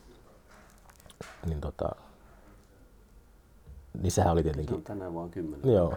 [1.47, 1.89] Niin tota,
[4.03, 5.73] niin sehän oli Se tietenkin, on tänään vaan kymmenen.
[5.73, 5.95] Joo.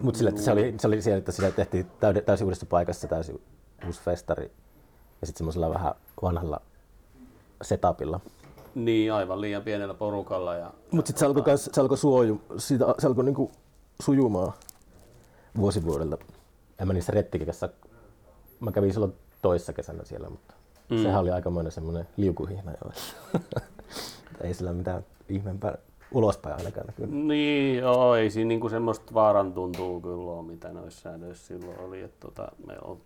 [0.00, 1.86] mutta sillä, että se oli, se oli siellä, että sillä tehtiin
[2.26, 3.42] täysin uudessa paikassa täysin
[3.86, 4.52] uusi festari
[5.20, 6.60] ja sitten semmoisella vähän vanhalla
[7.62, 8.20] setupilla.
[8.74, 10.54] Niin, aivan liian pienellä porukalla.
[10.54, 13.52] Ja, Mutta sitten se alkoi, kans, se alkoi, suoju, siitä, se alkoi niinku
[14.02, 14.52] sujumaan
[15.56, 16.18] vuosi vuodelta.
[16.78, 17.68] En mä niissä rettikikässä,
[18.60, 20.53] mä kävin silloin toissa kesänä siellä, mutta
[20.90, 21.02] mm.
[21.02, 22.90] sehän oli aikamoinen semmoinen liukuhihna jo.
[24.44, 25.78] ei sillä mitään ihmeempää
[26.12, 27.10] ulospäin ainakaan näkynyt.
[27.10, 32.02] Niin, joo, ei siinä niinku semmoista vaaran tuntuu kyllä ole, mitä noissa säännöissä silloin oli.
[32.02, 32.98] Että tota, me on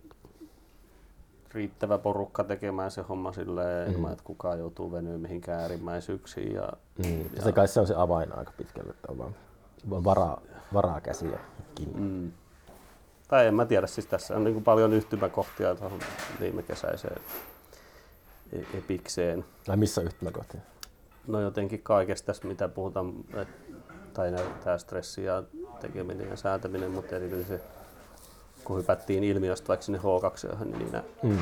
[1.53, 3.95] riittävä porukka tekemään se homma silleen, mm.
[3.95, 6.53] ilman, että kukaan joutuu venyä mihinkään äärimmäisyyksiin.
[6.53, 6.69] Ja,
[7.05, 7.21] Mm.
[7.35, 9.35] Ja se kai se on se avain aika pitkälle, että on vaan,
[10.03, 10.41] varaa,
[10.73, 11.39] varaa käsiä
[11.75, 11.99] kiinni.
[11.99, 12.31] mm.
[13.27, 15.99] Tai en mä tiedä, siis tässä on niinku paljon yhtymäkohtia tuohon
[16.39, 17.21] viime kesäiseen
[18.77, 19.45] epikseen.
[19.65, 20.61] Tai missä yhtymäkohtia?
[21.27, 23.13] No jotenkin kaikesta tässä, mitä puhutaan,
[24.13, 24.31] tai
[24.63, 25.43] tämä stressi ja
[25.81, 27.67] tekeminen ja säätäminen, mutta erityisesti
[28.63, 31.37] kun hypättiin ilmiöstä vaikka sinne H2, niin niinä Mm.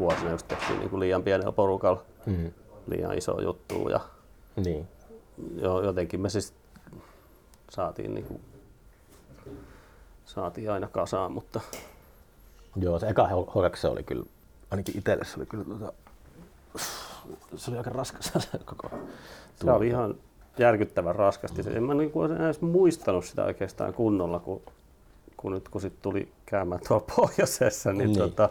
[0.00, 2.52] vuosina just tehtiin niin kuin liian pienellä porukalla Mm.
[2.86, 4.00] liian iso juttu ja
[4.64, 4.88] Niin.
[5.62, 6.54] jo, jotenkin me siis
[7.70, 8.40] saatiin, niin kuin,
[10.24, 11.60] saatiin aina kasaan, mutta
[12.76, 14.24] Joo, se eka H2 oli kyllä,
[14.70, 15.92] ainakin itselle se oli kyllä tota,
[17.56, 18.90] se oli aika raskas se koko
[19.56, 20.14] se oli ihan
[20.58, 21.62] järkyttävän raskasti.
[21.74, 24.62] En mä niin kuin edes muistanut sitä oikeastaan kunnolla, kun,
[25.36, 28.18] kun nyt kun sit tuli käymään tuolla pohjoisessa, niin, Niin.
[28.18, 28.48] Tota,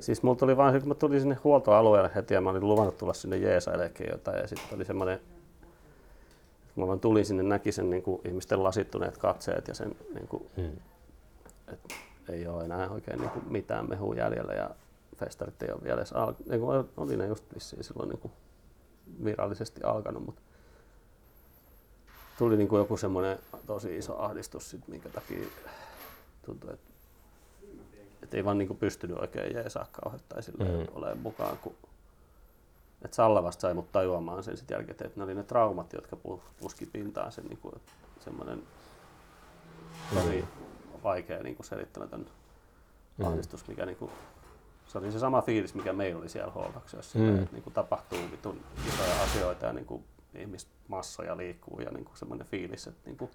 [0.00, 3.12] siis mulla tuli vaan, kun mä tulin sinne huoltoalueelle heti ja mä olin luvannut tulla
[3.12, 5.20] sinne Jeesailekin jotain ja sitten oli semmoinen,
[6.74, 10.28] kun mä vaan tulin sinne, näki sen niin kuin ihmisten lasittuneet katseet ja sen, niin
[10.28, 10.70] kuin, Mm.
[11.72, 11.94] että
[12.28, 14.70] ei ole enää oikein niin kuin mitään mehua jäljellä ja
[15.18, 18.32] festarit ei ole vielä edes al- kuin oli ne just vissiin silloin niin kuin
[19.24, 20.42] virallisesti alkanut, mutta
[22.38, 25.48] tuli niin kuin joku semmoinen tosi iso ahdistus, sit, minkä takia
[26.46, 26.90] tuntui, että,
[28.22, 30.78] että ei vaan niin kuin pystynyt oikein jeesaa kauheasti tai silleen Mm.
[30.80, 30.86] mm.
[30.94, 31.74] olemaan mukaan, kun
[33.02, 36.16] että Salla vasta sai mut tajuamaan sen sitten jälkeen, että ne oli ne traumat, jotka
[36.28, 37.74] pu- puski pintaan sen niin kuin,
[38.20, 38.62] semmoinen
[40.14, 40.44] tosi
[41.04, 42.26] vaikea niin kuin selittämätön
[43.18, 43.24] Mm.
[43.26, 44.10] ahdistus, mikä niin kuin,
[44.88, 47.38] se oli se sama fiilis, mikä meillä oli siellä H2, Mm.
[47.38, 52.16] että niin kuin tapahtuu vitun isoja asioita ja niin kuin ihmismassoja liikkuu ja niin kuin
[52.16, 53.30] semmoinen fiilis, että niin kuin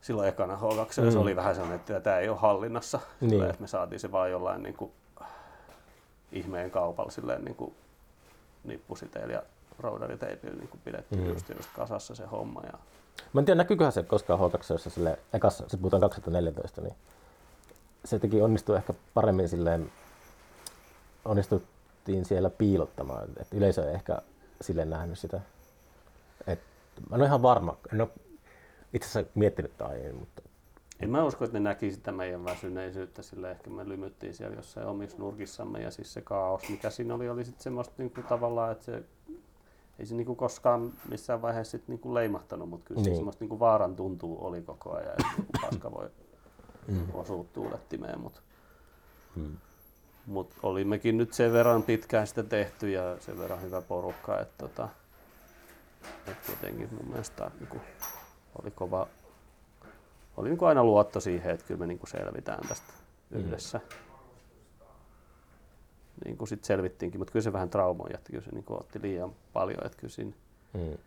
[0.00, 1.10] silloin ekana H2 mm.
[1.10, 3.00] se oli vähän sellainen, että tämä ei ole hallinnassa.
[3.20, 3.30] Niin.
[3.30, 4.92] Silleen, että me saatiin se vaan jollain niin kuin,
[6.32, 7.74] ihmeen kaupalla silleen niin kuin,
[8.64, 9.42] nippusiteillä ja
[9.78, 11.28] roudariteipillä niin kuin pidettiin Mm.
[11.28, 12.60] just, just kasassa se homma.
[12.66, 12.78] Ja,
[13.32, 16.94] Mä en tiedä, näkyyköhän se koskaan H2, sille ekassa, sit puhutaan 2014, niin
[18.04, 19.92] se teki onnistui ehkä paremmin silleen,
[21.24, 24.22] onnistuttiin siellä piilottamaan, että yleisö ei ehkä
[24.60, 25.40] silleen nähnyt sitä.
[26.46, 26.60] Et,
[27.10, 28.08] mä en ole ihan varma, en ole
[28.92, 30.42] itse asiassa miettinyt tätä aiemmin, mutta
[31.00, 34.86] en mä usko, että ne näki sitä meidän väsyneisyyttä, sillä ehkä me lymyttiin siellä jossain
[34.86, 38.84] omissa nurkissamme ja siis se kaos, mikä siinä oli, oli sitten semmoista niinku tavallaan, että
[38.84, 39.02] se
[39.98, 43.04] ei se niinku koskaan missään vaiheessa sit niinku leimahtanut, mutta kyllä niin.
[43.04, 43.14] Niin.
[43.14, 46.10] se semmoista niinku vaaran tuntuu oli koko ajan, että niinku paska voi
[46.90, 47.06] Mm.
[47.14, 48.40] osua tuulettimeen, mutta
[49.36, 49.56] Mm.
[50.26, 54.88] mut olimmekin nyt sen verran pitkään sitä tehty ja sen verran hyvä porukka, että tota,
[56.26, 57.80] et jotenkin mun mielestä niinku,
[58.62, 59.06] oli kova,
[60.36, 62.92] oli niinku aina luotto siihen, että kyllä me niinku selvitään tästä
[63.30, 63.38] Mm.
[63.40, 63.80] yhdessä.
[66.24, 69.32] Niin kuin sitten selvittiinkin, mutta kyllä se vähän traumoja, että kyllä se niinku otti liian
[69.52, 70.32] paljon, että kyllä siinä
[70.74, 70.98] Mm.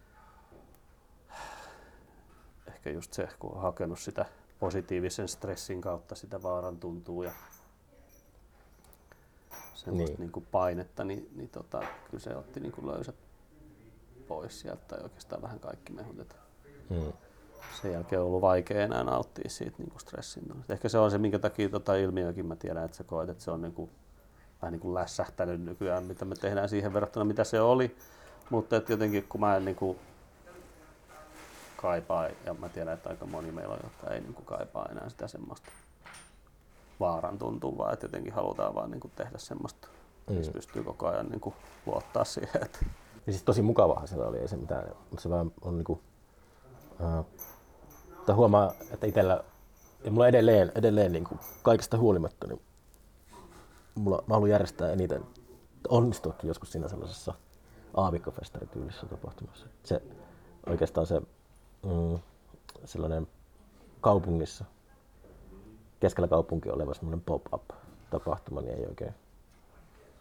[2.68, 4.26] ehkä just se, kun on hakenut sitä
[4.64, 7.32] positiivisen stressin kautta sitä vaaran tuntuu ja
[9.74, 10.20] semmoista Niin.
[10.20, 10.32] niin.
[10.36, 13.16] Niin painetta, niin, niin tota, kyllä se otti niin kuin löysät
[14.28, 16.36] pois sieltä tai oikeastaan vähän kaikki mehut.
[16.90, 17.14] Mm.
[17.82, 20.64] sen jälkeen on ollut vaikea enää nauttia siitä niin kuin stressin.
[20.70, 23.52] Ehkä se on se, minkä takia tota ilmiökin mä tiedän, että sä koet, että se
[23.52, 23.90] on niin kuin,
[24.62, 27.96] vähän niin kuin lässähtänyt nykyään, mitä me tehdään siihen verrattuna, mitä se oli.
[28.50, 30.00] Mutta et jotenkin kun mä en niin kuin
[31.84, 35.10] kaipaa, ja mä tiedän, että aika moni meillä on, jotka ei niin kuin kaipaa enää
[35.10, 35.72] sitä semmoista
[37.00, 39.88] vaaran tuntuvaa, että jotenkin halutaan vaan niin kuin tehdä semmoista,
[40.30, 40.36] mm.
[40.36, 41.56] missä pystyy koko ajan niin kuin
[41.86, 42.80] luottaa siihen, että
[43.26, 46.02] Ja siis tosi mukavaa siellä oli, ei se mitään, mutta se vaan on niinku,
[47.00, 47.26] uh,
[48.26, 49.44] tai huomaa, että itsellä,
[50.04, 52.62] ja mulla edelleen, edelleen niinku, kaikesta huolimatta, niin
[53.96, 55.24] mulla, mä haluan järjestää eniten,
[55.90, 57.34] onnistuakin joskus siinä sellaisessa
[57.94, 59.66] aavikkofestarityylisessä tapahtumassa.
[59.84, 60.02] Se
[60.68, 61.22] oikeastaan se
[61.84, 62.20] mm,
[62.86, 63.28] sellainen
[64.02, 64.66] kaupungissa,
[66.00, 67.64] keskellä kaupunkia oleva semmoinen pop-up
[68.10, 69.14] tapahtuma, niin ei oikein,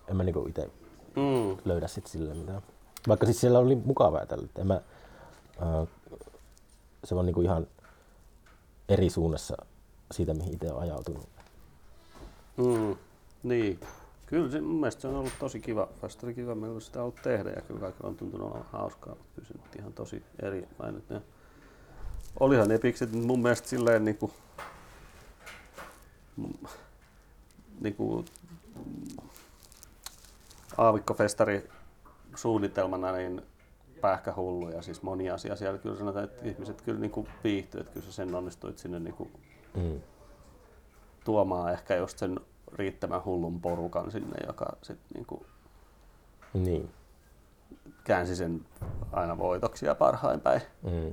[0.09, 0.71] en mä niinku itse
[1.17, 2.63] mm, löydä sit sille mitään.
[3.09, 4.81] Vaikka siis siellä oli mukavaa tällä, että en mä,
[5.61, 5.87] ää,
[7.05, 7.67] se on niinku ihan
[8.89, 9.57] eri suunnassa
[10.11, 11.29] siitä, mihin itse on ajautunut.
[12.57, 12.97] mm,
[13.43, 13.81] niin.
[14.27, 17.23] Kyllä se, mun mielestä se on ollut tosi kiva, festari kiva, meillä on sitä ollut
[17.23, 20.69] tehdä ja kyllä kaikilla on tuntunut olevan hauskaa, mutta kyllä se nyt ihan tosi eri.
[20.79, 21.23] Mä en nyt, ne,
[22.41, 24.31] olihan ne pikset nyt mun mielestä silleen niinku,
[26.37, 26.67] mm,
[27.81, 28.25] niinku
[30.79, 31.69] aavikkofestari
[32.37, 33.43] suunnitelmana niin
[34.01, 38.07] pähkähullu ja siis moni asia siellä kyllä sanotaan, että ihmiset kyllä niinku viihtyy, että kyllä
[38.07, 39.31] sä sen onnistuit sinne niinku
[39.75, 40.01] Mm.
[41.25, 42.41] tuomaan ehkä just sen
[42.73, 45.47] riittävän hullun porukan sinne, joka sitten niinku
[46.55, 46.91] Niin.
[48.05, 48.67] käänsi sen
[49.13, 50.63] aina voitoksi ja parhain päin.
[50.83, 51.13] Mm.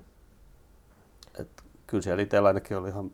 [1.39, 3.11] Et kyllä siellä itsellä ainakin oli ihan,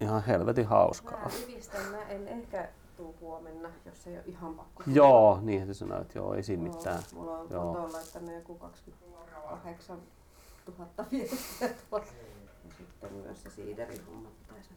[0.00, 1.18] ihan helvetin hauskaa.
[1.18, 4.82] Mä rivistän, mä en ehkä tuu huomenna, jos ei ole ihan pakko.
[4.86, 7.02] Joo, niin se sanoi, että joo, ei siinä mitään.
[7.14, 7.74] Mulla on Joo.
[7.74, 9.98] kotoa laittanut joku 28
[10.78, 12.06] 000 viestiä tuolla.
[12.64, 14.70] Ja sitten myös se siiderin homma pitäisi.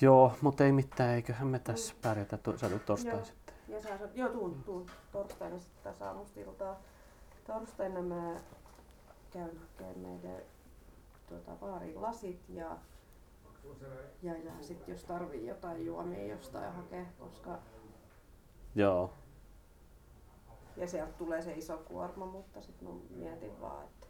[0.00, 2.36] Joo, mutta ei mitään, eiköhän me tässä pärjätä.
[2.38, 3.24] Tu- Sä tulet torstai Joo.
[3.24, 3.54] sitten.
[3.68, 6.80] Ja sä joo tuun, tuun torstaina sitten taas aamusta iltaa.
[7.46, 8.34] Torstaina mä
[9.34, 10.44] käyn hakemaan meille
[11.28, 12.78] tuota, baariin lasit ja,
[14.22, 17.58] ja, ja sitten jos tarvii jotain juomia jostain hakea, koska
[18.74, 19.10] Joo,
[20.76, 24.06] ja sieltä tulee se iso kuorma, mutta sitten mä mietin vaan, että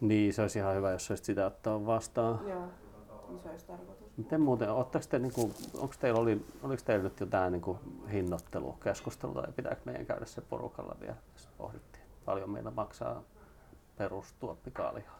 [0.00, 2.48] niin se olisi ihan hyvä, jos olisit sitä ottaa vastaan.
[2.48, 2.68] joo,
[3.36, 4.16] isois tarkoitus.
[4.16, 4.68] Miten muuten,
[5.10, 7.78] te, niinku, onko teillä, oli, oliko teillä nyt jotain niinku,
[8.12, 11.16] hinnoittelukeskustelua ja pitääkö meidän käydä se porukalla vielä?
[11.32, 11.89] Tässä pohdittiin,
[12.30, 13.22] paljon meillä maksaa
[13.96, 15.10] perustuoppikaalia.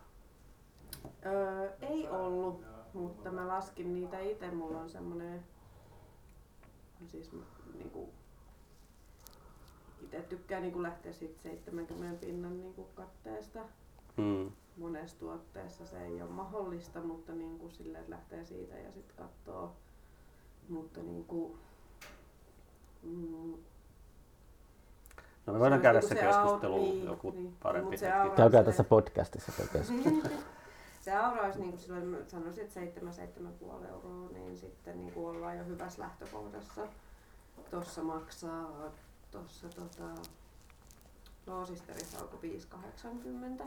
[1.26, 4.50] Öö, ei ollut, mutta mä laskin niitä itse.
[4.50, 5.44] Mulla on semmonen,
[7.06, 7.32] siis
[7.74, 8.12] niinku,
[10.02, 13.60] itse tykkään niinku lähteä siitä 70 pinnan niinku katteesta.
[14.16, 14.52] Hmm.
[14.76, 19.76] Monessa tuotteessa se ei ole mahdollista, mutta niinku sille, että lähtee siitä ja sitten katsoo.
[20.68, 21.58] Mutta niinku,
[23.02, 23.54] mm,
[25.46, 27.56] No me voidaan Se käydä se niinku se keskustelu niin, joku niin.
[27.62, 28.20] parempi se hetki.
[28.20, 30.22] aura- Käykää tässä podcastissa se keskustelu.
[31.00, 35.58] Se aura olisi niin kuin silloin, sanoisin, että 7-7,5 euroa, niin sitten niin kuin ollaan
[35.58, 36.86] jo hyvässä lähtökohdassa.
[37.70, 38.90] Tuossa maksaa,
[39.30, 40.04] tuossa tota,
[41.46, 42.58] Loosisterissa alkoi
[43.60, 43.64] 5,80.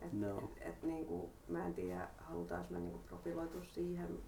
[0.00, 0.50] Et, Joo.
[0.60, 4.18] et, niinku, mä en tiedä, halutaanko me niinku profiloitua siihen.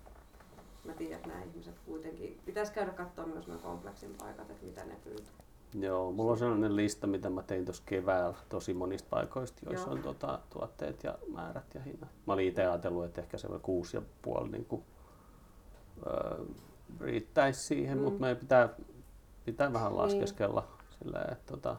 [0.85, 4.85] Mä tiedän, että nämä ihmiset kuitenkin, pitäisi käydä katsoa myös nuo kompleksin paikat, että mitä
[4.85, 5.33] ne pyytää.
[5.81, 9.95] Joo, mulla on sellainen lista, mitä mä tein tuossa keväällä tosi monista paikoista, joissa Joo.
[9.97, 12.11] on tota, tuotteet ja määrät ja hinnat.
[12.27, 14.83] Mä olin itse ajatellut, että ehkä se on kuusi ja puoli niin kuin,
[16.07, 16.45] öö,
[17.01, 18.05] riittäisi siihen, Mm.
[18.05, 18.69] mutta meidän pitää,
[19.45, 19.99] pitää vähän Niin.
[20.03, 20.69] laskeskella
[20.99, 21.77] silleen, että tota,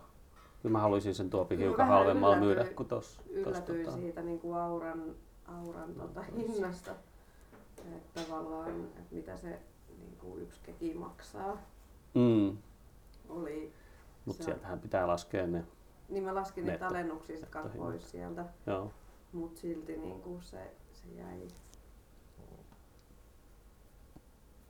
[0.61, 3.21] kyllä mä haluaisin sen tuopi Kyllä hiukan halvemmalla myydä kuin tuossa.
[3.29, 3.97] Yllätyin tota.
[3.97, 5.03] siitä niinku auran,
[5.47, 6.91] auran tota, hinnasta.
[7.77, 9.59] Että tavallaan, että mitä se
[9.99, 11.57] niinku yksi keki maksaa.
[12.13, 12.57] Mm.
[13.29, 13.73] Oli,
[14.25, 15.63] Mutta sieltähän pitää laskea ne.
[16.09, 18.91] niin mä laskin niitä alennuksia sit kans pois sieltä, Joo.
[19.33, 21.47] mut silti niinku se, se jäi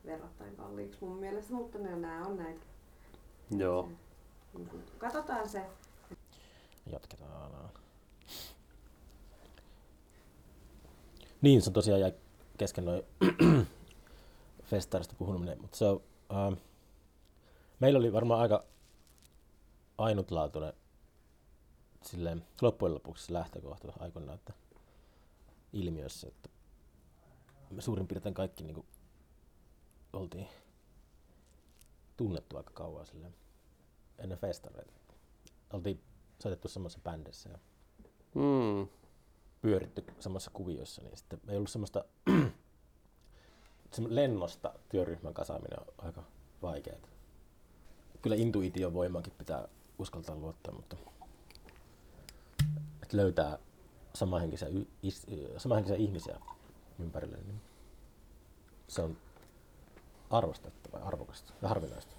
[0.05, 2.65] verrattain kalliiksi mun mielestä, mutta ne, nää on näitä.
[3.57, 3.89] Joo.
[4.51, 5.65] Se, niinku, katsotaan se.
[6.91, 7.69] Jatketaan.
[11.41, 12.13] Niin, se on tosiaan jäi
[12.57, 13.03] kesken noin
[14.69, 16.01] festaarista puhuminen, mutta se on,
[16.31, 16.53] ähm,
[17.79, 18.65] meillä oli varmaan aika
[19.97, 20.73] ainutlaatuinen
[22.01, 24.53] silleen, loppujen lopuksi lähtökohta aikoinaan, että
[25.73, 26.49] ilmiössä, että
[27.69, 28.87] me suurin piirtein kaikki niin kuin,
[30.13, 30.47] oltiin
[32.17, 33.35] tunnettu aika kauan silleen,
[34.17, 34.93] ennen festareita.
[35.73, 36.01] Oltiin
[36.39, 37.59] soitettu samassa bändissä ja
[38.35, 38.87] Mm.
[39.63, 42.05] Pyöritty samassa kuviossa, niin sitten ei ollut semmoista
[43.95, 46.23] semmo- lennosta työryhmän kasaaminen on aika
[46.61, 46.97] vaikeaa.
[48.21, 49.67] Kyllä intuition voimaankin pitää
[49.99, 50.95] uskaltaa luottaa, mutta
[53.03, 53.59] että löytää
[54.13, 54.67] samanhenkisiä,
[55.57, 56.39] samanhenkisiä ihmisiä
[56.99, 57.61] ympärille, niin
[58.87, 59.17] se on
[60.29, 62.15] arvostettavaa ja arvokasta ja harvinaista.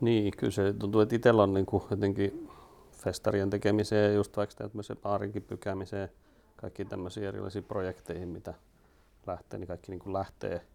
[0.00, 2.50] Niin, kyllä se tuntuu, että itsellä on niin kuin jotenkin
[2.92, 6.08] festarien tekemiseen ja just vaikka tämmöiseen baarinkin pykäämiseen,
[6.60, 8.54] kaikki tämmöisiä erilaisiin projekteihin, mitä
[9.26, 10.66] lähtee, niin kaikki niin kuin lähtee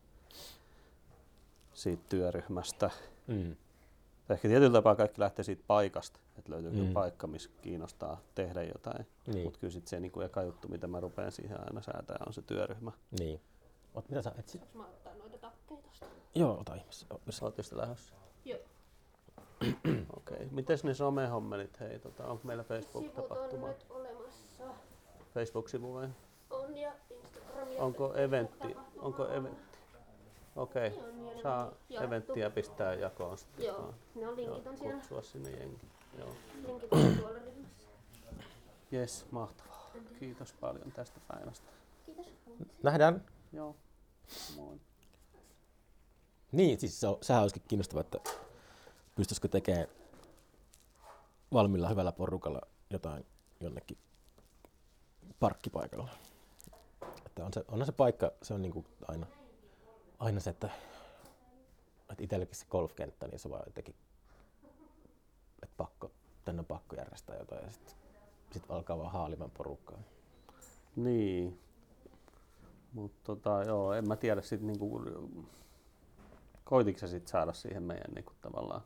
[1.73, 2.89] siitä työryhmästä.
[3.27, 3.55] Mm.
[4.29, 6.93] Ehkä tietyllä tapaa kaikki lähtee siitä paikasta, että löytyykö Mm.
[6.93, 9.07] paikka, missä kiinnostaa tehdä jotain.
[9.27, 12.17] Niin, Mutta kyllä sitten se niin kuin eka juttu, mitä mä rupean siihen aina säätää,
[12.27, 12.91] on se työryhmä.
[13.19, 13.41] niin.
[13.95, 14.61] Ot, mitä sä etsit?
[14.61, 16.05] Saanko mä ottaa noita takkeja tosta?
[16.35, 17.05] Joo, ota ihmeessä.
[17.13, 18.13] O, jos- Ootte sitten lähdössä?
[18.45, 18.59] Joo.
[20.17, 20.37] Okei.
[20.37, 20.47] Okay.
[20.51, 21.79] Miten ne somehommelit?
[21.79, 23.67] Hei, tota, onko meillä Sivut on Facebook-tapahtuma?
[23.67, 23.85] nyt.
[25.33, 26.09] Facebook-sivu vai?
[26.49, 28.75] On ja Instagram ja Onko eventti?
[28.97, 29.33] Onko on.
[29.35, 29.77] eventti?
[30.55, 30.89] Okei.
[30.89, 32.07] Niin ja ne Saa jaettu.
[32.07, 33.65] eventtiä pistää jakoon sitten.
[33.65, 33.93] Joo,
[34.27, 34.93] on linkit on siellä.
[34.93, 35.79] Kutsua sinne jengi.
[36.19, 36.29] Joo.
[36.67, 37.87] Linkit on tuolla ryhmässä.
[38.91, 39.91] Jes, mahtavaa.
[40.19, 41.67] Kiitos paljon tästä päivästä.
[42.05, 42.27] Kiitos.
[42.83, 43.25] Nähdään.
[43.53, 43.75] Joo.
[44.55, 44.79] Moi.
[46.51, 48.19] Niin, siis se on, sehän olisikin kiinnostavaa, että
[49.15, 49.87] pystyisikö tekemään
[51.53, 53.25] valmilla hyvällä porukalla jotain
[53.59, 53.97] jonnekin
[55.43, 56.09] parkkipaikalla.
[57.25, 59.27] Että on se, onhan se paikka, se on niinku aina,
[60.19, 60.69] aina se, että,
[62.11, 63.95] että itsellekin se golfkenttä, niin se vaan jotenkin,
[65.63, 66.11] että pakko,
[66.45, 67.95] tänne on pakko järjestää jotain ja sitten
[68.51, 69.99] sit alkaa vaan haalimaan porukkaa.
[70.95, 71.59] Niin.
[72.93, 75.01] Mutta tota, joo, en mä tiedä sit niinku,
[76.63, 78.81] koititko sä sit saada siihen meidän niinku tavallaan,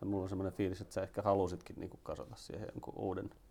[0.00, 3.47] tai mulla on semmoinen fiilis, että sä ehkä halusitkin niinku kasata siihen jonkun uuden, en-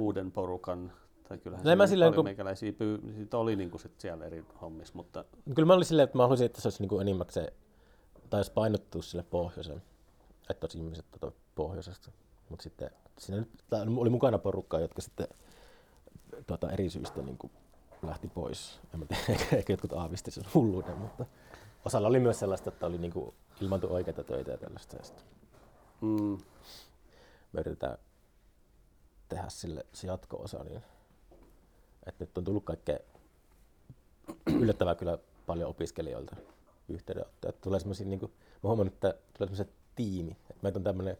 [0.00, 0.92] uuden porukan,
[1.28, 4.44] tai kyllähän No mä silleen, paljon kun- meikäläisiä pyy- sit oli niinku sit siellä eri
[4.60, 5.24] hommissa, mutta
[5.54, 7.52] Kyllä mä olin silleen, että mä haluaisin, että se olisi niinku enimmäkseen,
[8.30, 9.82] tai jos painottuu sille pohjoisen,
[10.50, 12.10] että olisi ihmiset tota pohjoisesta.
[12.48, 13.50] Mutta sitten siinä nyt,
[13.96, 15.28] oli mukana porukkaa, jotka sitten
[16.46, 17.50] tota, eri syistä niinku
[18.02, 18.80] lähti pois.
[18.94, 19.22] En mä tiedä,
[19.56, 21.26] ehkä, jotkut aavisti sen hulluuden, mutta
[21.84, 24.96] osalla oli myös sellaista, että oli niinku ilmantu oikeita töitä ja tällaista.
[24.96, 25.24] Ja sitten
[26.00, 26.38] mm,
[27.52, 27.98] me yritetään
[29.28, 30.82] tehdä sille se jatko-osa, niin
[32.06, 32.98] että nyt on tullut kaikkea
[34.60, 36.36] yllättävää kyllä paljon opiskelijoilta
[36.88, 37.48] yhteydenottoja.
[37.48, 41.18] Että Tulee semmoisia, niin kuin, mä huomannut, että tulee semmoiset tiimi, että meitä on tämmöinen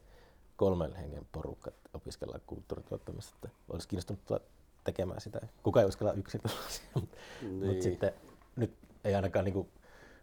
[0.56, 4.40] kolmen hengen porukka, että opiskellaan kulttuurituottamista, että olisi kiinnostunut tulla
[4.84, 5.40] tekemään sitä.
[5.62, 7.82] Kuka ei uskalla yksin siihen, mutta niin.
[7.82, 8.12] sitten
[8.56, 9.68] nyt ei ainakaan niin kuin,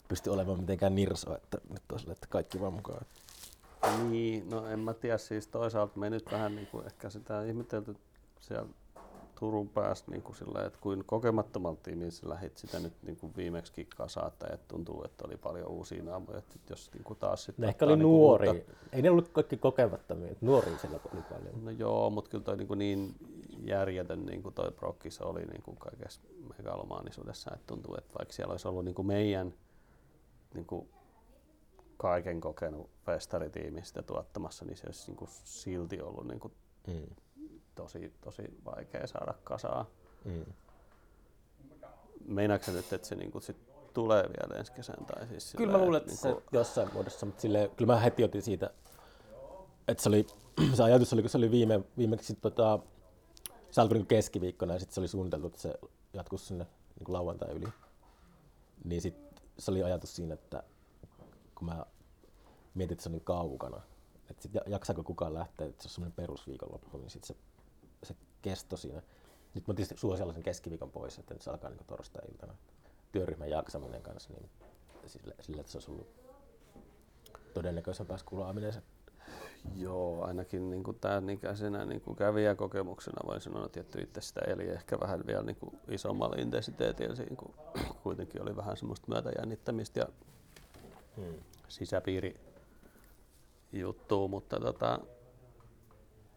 [0.07, 3.05] pysty olemaan mitenkään nirsoa, että nyt on sille, että kaikki vaan mukaan.
[4.09, 7.95] Niin, no en mä tiedä, siis toisaalta me nyt vähän niin kuin ehkä sitä ihmetelty
[8.39, 8.69] siellä
[9.39, 13.86] Turun päässä niin kuin sillä, että kuin kokemattomalta tiimiltä lähit sitä nyt niin kuin viimeksi
[13.97, 17.63] kasaa, että et tuntuu, että oli paljon uusia naamoja, että jos niin kuin taas sitten
[17.63, 18.51] Ne ehkä oli niin kuin nuoria.
[18.53, 21.65] uutta- Ei ne ollut kaikki kokemattomia, että nuoria siellä oli paljon.
[21.65, 23.15] No joo, mutta kyllä toi niin, kuin niin
[23.63, 26.21] järjetön niin kuin toi prokkis oli niin kuin kaikessa
[26.57, 29.53] megalomaanisuudessa, että tuntuu, että vaikka siellä olisi ollut niin kuin meidän
[30.53, 30.88] niin kuin
[32.04, 36.54] kaiken kokenut festaritiimi sitä tuottamassa, niin se olisi niin kuin silti ollut niin kuin
[36.88, 37.16] Mm.
[37.76, 39.86] tosi, tosi vaikea saada kasaan.
[40.26, 40.45] Mm.
[42.26, 43.58] Meinaatko nyt, että se niinku sit
[43.93, 45.06] tulee vielä ensi kesän?
[45.06, 47.99] Tai siis Kyllä mä silleen, luulen, että se niinku- jossain muodossa, mutta silleen, kyllä mä
[47.99, 48.70] heti otin siitä,
[49.88, 50.28] että se, oli,
[50.78, 52.80] se ajatus oli, kun se oli viime, viimeksi tota,
[53.72, 55.74] se alkoi niin keskiviikkona ja sitten se oli suunniteltu, että se
[56.14, 56.68] jatkuisi sinne
[56.99, 57.68] niin lauantai yli.
[58.84, 60.64] Niin sitten se oli ajatus siinä, että
[61.56, 61.86] kun mä
[62.76, 63.82] mietin, että se on niin kaukana,
[64.30, 67.36] että sit jaksaako kukaan lähteä, että se on semmoinen perusviikonloppu, niin sitten se,
[68.03, 69.01] se kesto siinä.
[69.53, 72.55] Nyt mä tietysti suon sellaisen keskiviikon pois, että nyt se alkaa niin torstai-iltana
[73.11, 74.49] työryhmän jaksaminen kanssa, niin
[75.05, 76.07] sille, sille että se olisi ollut
[77.53, 78.82] todennäköisempää skulaaminen se
[79.76, 84.41] Joo, ainakin niin kuin tämän ikäisenä niin kuin kävijäkokemuksena voin sanoa, että tietty itse sitä
[84.41, 87.53] eli ehkä vähän vielä niin kuin isommalla intensiteetillä siinä, kun
[88.03, 90.07] kuitenkin oli vähän semmoista myötäjännittämistä ja
[91.17, 91.36] hmm.
[91.67, 92.53] sisäpiiri
[93.74, 94.99] juttua, mutta tota,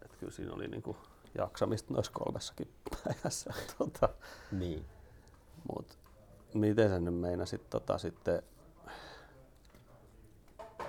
[0.05, 0.97] et kyllä siinä oli niin kuin
[1.39, 2.73] jaksamista noissa kolmessakin
[3.05, 3.55] päivässä.
[3.79, 4.09] Tota,
[4.53, 4.85] Niin.
[5.75, 5.99] mut
[6.55, 8.43] miten sä nyt meinasit tota sitten,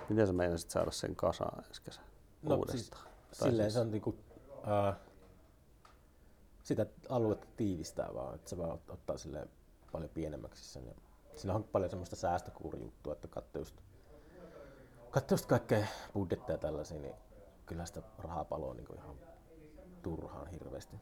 [0.10, 2.04] miten sä meinasit saada sen kasaan ensi kesän
[2.42, 3.04] No, uudestaan?
[3.04, 4.16] Siis, Tai silleen siis- se on niinku,
[4.88, 4.96] äh,
[6.64, 9.48] sitä aluetta tiivistää vaan, että se vaan ot- ottaa sille
[9.92, 10.86] paljon pienemmäksi sen.
[10.88, 10.94] Ja
[11.36, 13.76] siinä on paljon semmoista säästökuurijuttua, että katsoo just,
[15.22, 17.16] katsoo just kaikkea budjetteja ja tällaisia, niin
[17.66, 19.16] kyllä sitä rahaa paloo niinku ihan
[20.04, 20.98] turhaan hirveästi.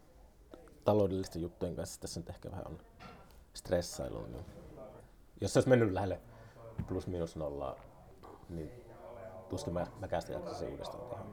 [0.84, 2.80] Taloudellisten juttujen kanssa tässä nyt ehkä vähän on
[3.54, 4.26] stressailu.
[4.26, 4.46] Niin
[5.42, 6.22] jos se olisi mennyt lähelle
[6.88, 7.76] plus minus nollaa,
[8.50, 8.72] niin
[9.50, 11.24] tuskin mä, mäkään sitä jaksaisin uudestaan tehdä.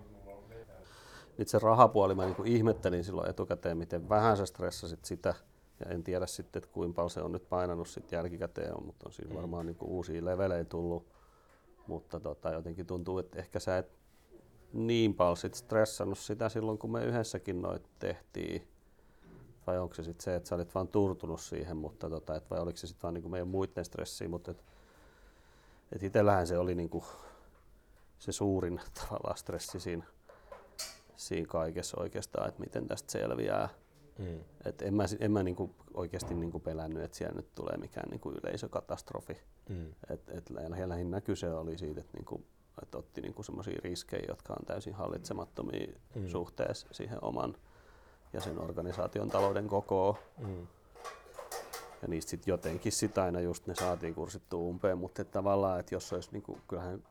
[1.38, 5.34] Nyt se rahapuoli, mä niinku ihmettelin silloin etukäteen, miten vähän sä stressasit sitä.
[5.80, 9.12] Ja en tiedä sitten, että kuinka paljon se on nyt painanut sit jälkikäteen, mutta on
[9.12, 11.21] siinä varmaan niinku uusia levelejä tullut.
[11.86, 13.92] Mutta tota, jotenkin tuntuu, että ehkä sä et
[14.72, 18.68] niin paljon sit stressannut sitä silloin, kun me yhdessäkin noit tehtiin.
[19.66, 22.60] Vai onko se sitten se, että sä olit vaan turtunut siihen, mutta tota, et vai
[22.60, 24.64] oliko se sitten vaan niinku meidän muiden stressiä, mutta et,
[25.92, 27.04] et itsellähän se oli niinku
[28.18, 30.04] se suurin tavallaan stressi siinä
[31.16, 33.68] siinä kaikessa oikeastaan, että miten tästä selviää.
[34.22, 34.40] Mm.
[34.64, 38.30] Et en mä, en mä niinku oikeasti niinku pelännyt, että siellä nyt tulee mikään niinku
[38.30, 39.36] yleisökatastrofi.
[39.68, 39.86] Mm.
[40.10, 42.44] Et, et lä- lähinnä kyse oli siitä, että niinku,
[42.82, 46.20] et otti niinku semmoisia riskejä, jotka on täysin hallitsemattomia Mm.
[46.22, 46.28] mm.
[46.28, 47.54] suhteessa siihen oman
[48.32, 50.14] ja sen organisaation talouden kokoon.
[50.38, 50.66] Mm.
[52.02, 55.94] Ja niistä sitten jotenkin sit aina just ne saatiin kursittua umpeen, mutta et tavallaan, että
[55.94, 57.02] jos olisi niinku, kyllähän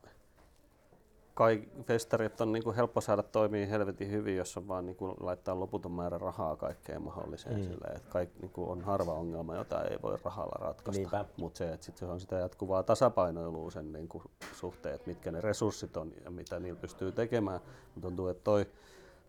[1.33, 5.91] kai festarit on niinku helppo saada toimia helvetin hyvin, jos on vaan niinku laittaa loputon
[5.91, 7.55] määrä rahaa kaikkeen mahdolliseen.
[7.55, 7.63] Mm.
[7.63, 11.25] Silleen, että kaik, niinku on harva ongelma, jota ei voi rahalla ratkaista.
[11.37, 14.21] Mutta se, että sit se on sitä jatkuvaa tasapainoilua sen niinku
[14.53, 17.59] suhteen, että mitkä ne resurssit on ja mitä niillä pystyy tekemään.
[17.95, 18.65] Mut tuntuu, että toi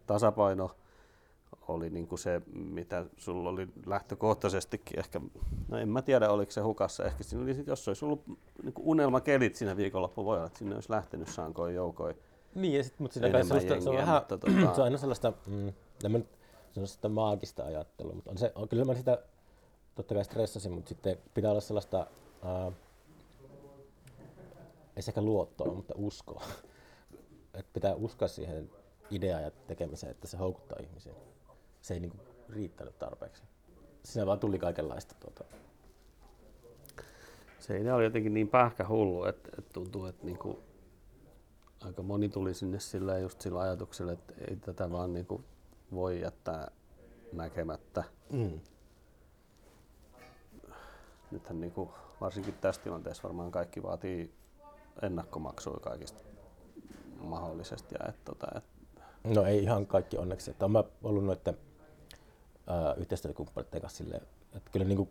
[0.07, 0.71] tasapaino
[1.73, 5.21] oli niin kuin se, mitä sulla oli lähtökohtaisestikin ehkä,
[5.69, 8.27] no en mä tiedä oliko se hukassa, ehkä siinä oli sit, jos olisi ollut
[8.63, 12.17] niin kuin unelmakelit siinä viikonloppu, voi olla, että sinne olisi lähtenyt saankoin joukoin.
[12.55, 14.85] Niin, ja sit, mutta siinä kanssa sellaista, se on jengiä, vähän, mutta tota- se on
[14.85, 15.69] aina sellaista, mm,
[16.05, 16.29] en mä nyt
[16.85, 19.19] sitä maagista ajattelua, mutta on se, on, kyllä mä sitä
[19.95, 22.07] totta kai stressasin, mutta sitten pitää olla sellaista,
[22.43, 22.73] ää,
[24.97, 26.43] ei sekä luottoa, mutta uskoa.
[27.55, 28.71] Et pitää uskoa siihen
[29.11, 31.13] ideaan ja tekemiseen, että se houkuttaa ihmisiä.
[31.83, 32.17] Se ei niinku
[32.49, 33.43] riittänyt tarpeeksi.
[34.05, 35.45] Siinä vaan tuli kaikenlaista tuota,
[37.59, 40.59] Se idea oli jotenkin niin pähkähullu, että, että tuntuu, että niin kuin
[41.85, 45.45] aika moni tuli sinne sillä just sillä ajatuksella, että ei tätä vaan niin kuin
[45.93, 46.71] voi jättää
[47.33, 48.05] näkemättä.
[48.33, 48.61] mm.
[51.31, 54.35] Nythän niin kuin, varsinkin tässä tilanteessa varmaan kaikki vaatii
[55.03, 56.21] ennakkomaksua kaikista
[57.21, 57.95] mahdollisesti.
[58.01, 58.65] Ja, että, tota, et,
[59.25, 60.51] No ei ihan kaikki onneksi.
[60.51, 61.57] Että olen ollut noiden
[62.67, 64.23] ää, yhteistyökumppaneiden kanssa silleen,
[64.55, 65.09] että kyllä, niinku,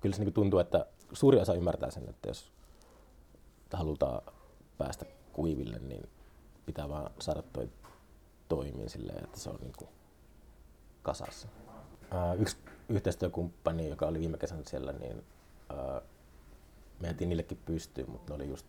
[0.00, 2.52] kyllä se niinku tuntuu, että suuri osa ymmärtää sen, että jos
[3.72, 4.22] halutaan
[4.78, 6.08] päästä kuiville, niin
[6.66, 7.70] pitää vaan saada toi
[8.48, 9.88] toimiin silleen, että se on niinku
[11.02, 11.48] kasassa.
[12.10, 12.56] Ää, yksi
[12.88, 15.24] yhteistyökumppani, joka oli viime kesänä siellä, niin
[15.68, 16.02] ää,
[17.00, 18.66] me jätiin niillekin pystyyn, mutta ne oli just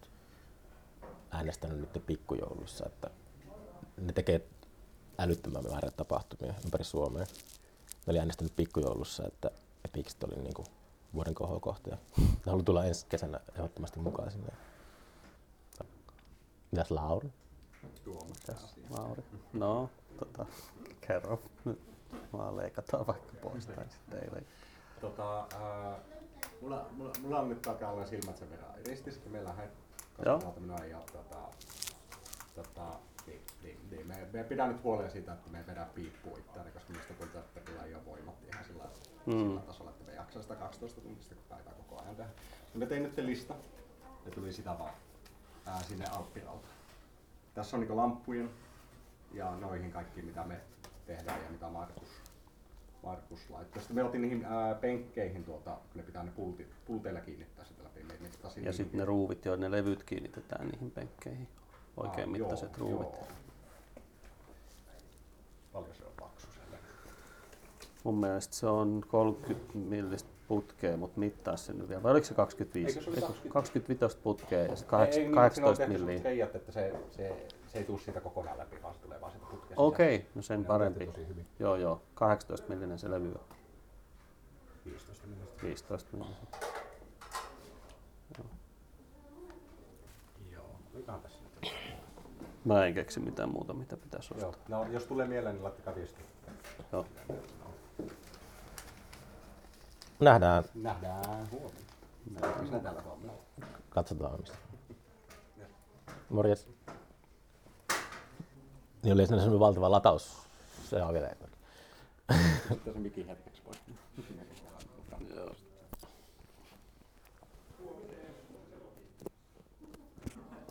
[1.32, 3.09] äänestänyt nyt pikkujoulussa, että
[3.97, 4.47] ne tekee
[5.18, 7.26] älyttömän määrän tapahtumia ympäri Suomea.
[8.08, 9.52] Ne oli äänestänyt pikkujoulussa, että
[9.86, 10.64] Epikset oli niinku
[11.14, 11.89] vuoden kohokohta.
[11.89, 14.54] ja Ne haluaa tulla ensi kesänä ehdottomasti mukaan sinne.
[16.72, 17.32] Mitäs Lauri?
[18.28, 19.24] Mitäs, Mauri?
[19.54, 19.89] No,
[20.20, 20.45] tota,
[21.08, 21.80] kerro nyt.
[22.34, 24.56] Vaan leikataan vaikka pois tai sitten ei leikata.
[25.02, 25.99] Tota, ää,
[26.62, 29.56] mulla, mulla, mulla, on nyt olla silmät sen verran ristissä, että meillä on
[30.26, 31.38] kasvaa tämmöinen ja tota,
[32.56, 32.99] tota,
[33.32, 36.71] niin, niin, niin, me, me pidän nyt huolen siitä, että me ei vedä piippua itseään,
[36.71, 38.84] koska mistä tuntuu, että kyllä ei ole voimat ihan sillä,
[39.25, 39.34] Mm.
[39.34, 42.32] sillä tasolla, että me jaksaa sitä 12 tuntista päivää koko ajan tehdä.
[42.73, 43.55] Me tein nyt lista,
[44.25, 44.93] ja tuli sitä vaan
[45.65, 46.67] ää, sinne Alppiralta.
[47.53, 48.49] Tässä on niinku lamppujen
[49.34, 50.59] ja noihin kaikki, mitä me
[51.05, 52.09] tehdään ja mitä Markus,
[53.03, 53.82] Markus laittoi.
[53.82, 57.84] Sitten me otin niihin ää, penkkeihin tuolta, kun ne pitää ne pulti, pulteilla kiinnittää sitä
[57.84, 58.03] läpi.
[58.03, 61.47] Me mittasin Ja sitten ne ruuvit, joiden ne levyt kiinnitetään niihin penkkeihin.
[61.98, 63.08] Oikein Aa, mittaiset joo, ruuvit.
[63.14, 63.28] joo.
[65.74, 66.84] Paljon se on paksu se levy?
[68.04, 72.04] Mun mielestä se on 30 millistä putkea, mutta mittaa sen nyt vielä.
[72.04, 72.89] Vai oliko se 25?
[73.00, 73.54] Eikö se oli Eikö 20?
[73.54, 74.78] 25 putkea ja Ei, niin,
[75.14, 76.20] siinä on 18 tehty milliä.
[76.24, 79.46] Keijat, että se, se, se ei tule siitä kokonaan läpi, vaan se tulee vaan siitä
[79.52, 79.82] putkesta.
[79.82, 81.00] Okei, no sen Ne parempi.
[81.08, 81.46] tehty.
[81.60, 82.02] Joo, joo.
[82.14, 83.56] 18 millinen se levy on.
[84.86, 85.64] 15 minuuttia.
[85.70, 86.38] 15 millinen.
[90.52, 90.66] Joo,
[90.96, 91.74] olikohan tässä nyt?
[92.66, 94.66] Mä en keksi mitään muuta, mitä pitäisi Joo, ostaa.
[94.70, 96.26] no jos tulee mieleen, niin laittakaa viestiä.
[96.91, 97.05] Joo.
[100.20, 101.82] Nähdään, Nähdään huomenna.
[102.41, 103.34] Nähdään täällä huomenna.
[103.89, 104.57] katsotaan mistä.
[106.30, 106.68] Morjes.
[109.03, 110.38] Niin oli semmoinen valtava lataus.
[110.89, 111.30] Se on vielä.
[112.70, 113.78] Sitten se mikin hetkeksi pois.
[115.36, 115.55] Joo.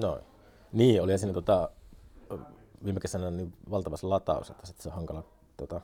[0.01, 0.22] Noin.
[0.72, 1.70] Niin, oli siinä tota,
[2.85, 5.24] viime kesänä niin valtava se lataus, että se on hankala
[5.57, 5.81] tota,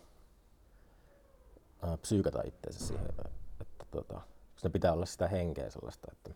[1.82, 3.06] ää, psyykata itseensä siihen,
[3.60, 4.20] että tota,
[4.72, 6.30] pitää olla sitä henkeä sellaista, että,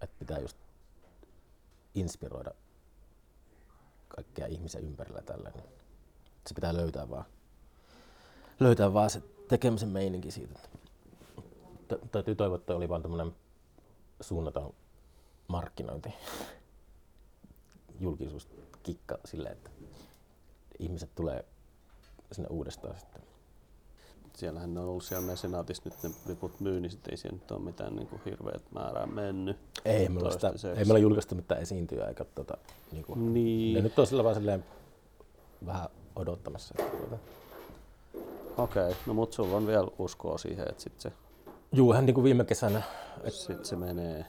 [0.00, 0.56] että pitää just
[1.94, 2.50] inspiroida
[4.08, 5.50] kaikkia ihmisiä ympärillä tällä.
[5.54, 5.64] Niin
[6.46, 7.24] se pitää löytää vaan,
[8.60, 10.60] löytää vaan se tekemisen meininki siitä.
[11.88, 13.36] Tä- Täytyy toivoa, että oli vaan tämmöinen
[14.20, 14.74] suunnaton
[15.48, 16.14] markkinointi,
[18.00, 19.70] julkisuuskikka sille, että
[20.78, 21.44] ihmiset tulee
[22.32, 23.22] sinne uudestaan sitten.
[24.36, 27.50] Siellähän ne on ollut siellä mesenaatissa nyt ne liput myy, niin sitten ei siellä nyt
[27.50, 29.56] ole mitään niin kuin hirveät määrää mennyt.
[29.84, 32.56] Ei meillä, sitä, ei meillä julkaistu mitään esiintyjää eikä tota,
[32.92, 33.74] niinku, Niin.
[33.74, 34.64] ne nyt on sillä vaan silleen
[35.66, 36.74] vähän odottamassa.
[36.78, 37.16] Että, tuota.
[38.56, 41.12] Okei, no mut sulla on vielä uskoa siihen, että sitten se,
[41.72, 42.82] Juu, hän niinku viime kesänä,
[43.24, 44.26] et, sit se menee.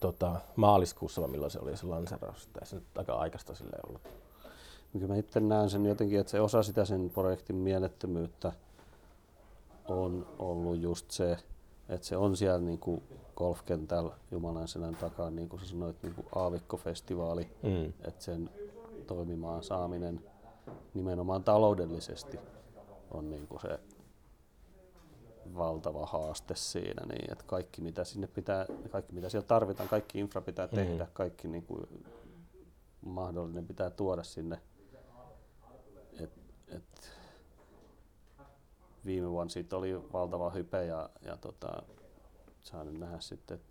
[0.00, 3.88] Tota, maaliskuussa, vai milloin se oli se lanseraus, että ei se nyt aika aikaista silleen
[3.88, 4.02] ollut.
[4.92, 8.52] Kyllä mä itse näen sen jotenkin, että se osa sitä sen projektin mielettömyyttä
[9.88, 11.36] on ollut just se,
[11.88, 13.02] että se on siellä niin kuin
[13.36, 17.92] golfkentällä Jumalan selän takaa, niin kuin sä sanoit, niin kuin aavikkofestivaali, Mm.
[18.04, 18.50] että sen
[19.06, 20.20] toimimaan saaminen
[20.94, 22.38] nimenomaan taloudellisesti
[23.10, 23.80] on niin kuin se
[25.56, 30.40] valtava haaste siinä, niin että kaikki mitä sinne pitää, kaikki mitä siellä tarvitaan, kaikki infra
[30.40, 30.74] pitää Mhm.
[30.74, 31.86] tehdä, kaikki niin kuin
[33.00, 34.60] mahdollinen pitää tuoda sinne.
[36.20, 36.30] Et,
[36.68, 37.10] et
[39.04, 41.82] viime vuonna siitä oli valtava hype ja, ja tota,
[42.60, 43.69] saa nyt nähdä sitten, että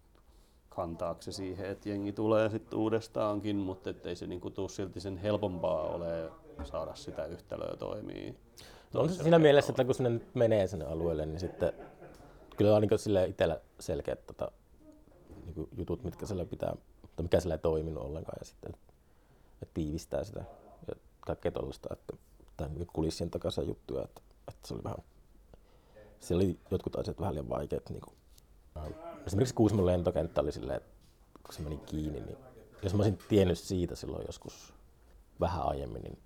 [0.69, 5.17] kantaako se siihen, että jengi tulee sitten uudestaankin, mutta ei se niinku tuu silti sen
[5.17, 6.31] helpompaa ole
[6.63, 8.35] saada sitä yhtälöä toimii.
[8.93, 11.73] No on se siinä mielessä, että kun sinne menee sinne alueelle, niin sitten
[12.57, 14.51] kyllä on niin sille itsellä selkeät tota,
[15.45, 16.75] niin jutut, mitkä siellä pitää,
[17.15, 18.73] tai mikä siellä ei toiminut ollenkaan, ja sitten
[19.61, 20.43] että tiivistää sitä
[20.87, 22.13] ja kaikkea tuollaista, että
[22.57, 24.97] tai niin kulissien takaisin juttuja, että, että, se oli vähän,
[26.19, 27.89] siellä oli jotkut asiat vähän liian vaikeat.
[27.89, 28.15] Niin kuin,
[29.29, 30.81] esimerkiksi Kuusamon lentokenttä oli silleen,
[31.43, 32.37] kun se meni kiinni, niin
[32.83, 34.73] jos mä olisin tiennyt siitä silloin joskus
[35.39, 36.19] vähän aiemmin, niin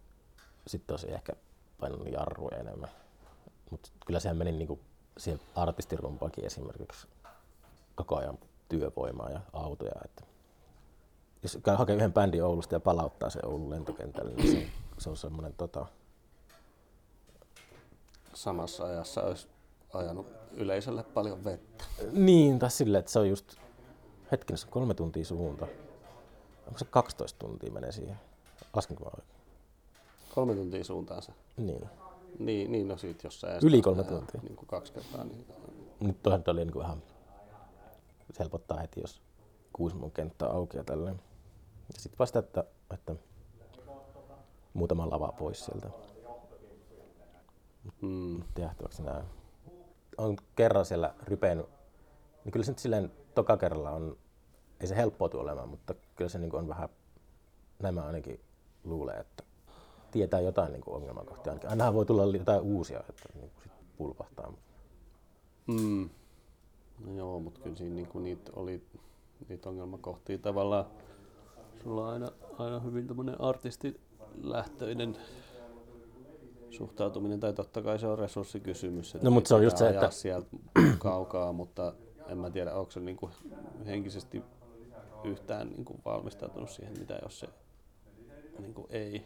[0.68, 1.34] sitten olisi ehkä
[1.80, 2.90] painanut jarruja enemmän.
[3.70, 4.80] Mutta kyllä sehän meni niinku
[5.18, 7.08] siihen artistirumpaankin esimerkiksi
[7.96, 8.38] koko ajan
[8.70, 10.02] työvoimaa ja autoja.
[10.06, 10.24] Että
[11.44, 15.18] jos käy hakee yhden bändin Oulusta ja palauttaa se Oulun lentokentälle, niin se, se on
[15.18, 15.86] semmoinen tota,
[18.34, 19.48] Samassa ajassa olisi
[19.94, 21.84] ajanut yleisölle paljon vettä.
[22.12, 23.56] niin, tai silleen, että se on just,
[24.32, 25.68] hetken, se on kolme tuntia suunta.
[26.68, 28.20] Onko se 12 tuntia menee siihen?
[28.74, 29.34] Laskenko mä oikein?
[30.36, 31.32] Kolme tuntia suuntaansa.
[31.58, 31.90] Niin.
[32.40, 34.42] Niin, niin no siitä jos sä Yli kolme tuntia.
[34.44, 35.24] Niin kuin kaksi kertaa.
[35.24, 35.46] Niin,
[36.00, 37.04] Nyt toihan oli niin vähän,
[38.34, 39.22] se helpottaa heti, jos
[39.74, 41.16] Kuusamon kenttä on auki ja tälleen.
[41.94, 42.64] Ja sitten vasta, että,
[42.94, 43.16] että
[44.74, 45.90] muutama lava pois sieltä.
[48.02, 49.26] mm, Tehtäväksi näin.
[50.18, 51.66] On kerran siellä rypeennyt,
[52.44, 54.18] niin kyllä se nyt silleen toka kerralla on,
[54.80, 56.90] ei se helppoa tule olemaan, mutta kyllä se niin on vähän,
[57.80, 58.40] näin mä ainakin
[58.84, 59.44] luulen, että
[60.12, 61.52] tietää jotain niin ongelmakohtia.
[61.52, 61.70] Ainakin.
[61.70, 64.54] Ainahan voi tulla jotain uusia, että niin sit pulpahtaa.
[65.68, 66.10] mm,
[67.06, 68.84] no joo, mutta kyllä siinä niinku niitä oli
[69.50, 70.86] niitä ongelmakohtia tavallaan
[71.84, 75.18] sulla on aina, aina hyvin tämmöinen artistilähtöinen
[76.74, 79.16] suhtautuminen, tai totta kai se on resurssikysymys.
[79.16, 80.48] että No, mutta se on just se, että- sieltä
[80.98, 81.94] kaukaa, mutta
[82.28, 83.30] en mä tiedä, onko se niinku
[83.86, 84.44] henkisesti
[85.24, 87.48] yhtään niinku valmistautunut siihen, mitä jos se
[88.60, 89.26] niinku ei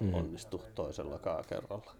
[0.00, 0.14] Mm.
[0.14, 1.94] onnistu toisellakaan kerralla.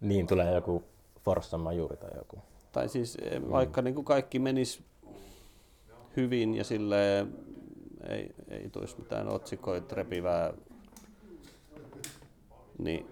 [0.00, 0.82] Niin tulee joku
[1.24, 2.38] Forssan majuri tai joku.
[2.72, 4.82] Tai siis eh, vaikka niin kuin kaikki menisi
[6.16, 7.26] hyvin ja sille
[8.08, 10.52] ei, ei tulisi mitään otsikoita repivää,
[12.78, 13.06] niin,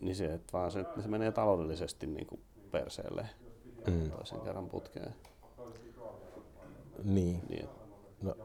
[0.00, 2.40] niin se, että vaan se, että se menee taloudellisesti niin kuin
[2.70, 3.28] perseelle
[3.86, 4.10] Mm.
[4.10, 5.14] toisen kerran putkeen.
[7.04, 7.42] Niin.
[7.48, 7.68] Niin,
[8.22, 8.36] No,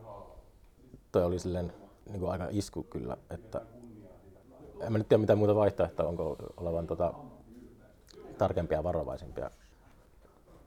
[1.12, 1.74] toi oli silleen
[2.10, 3.62] niin kuin aika isku kyllä, että
[4.82, 7.14] en mä nyt tiedä mitään muuta vaihtoehtoa, onko olevan tota,
[8.38, 9.52] tarkempia ja varovaisempia.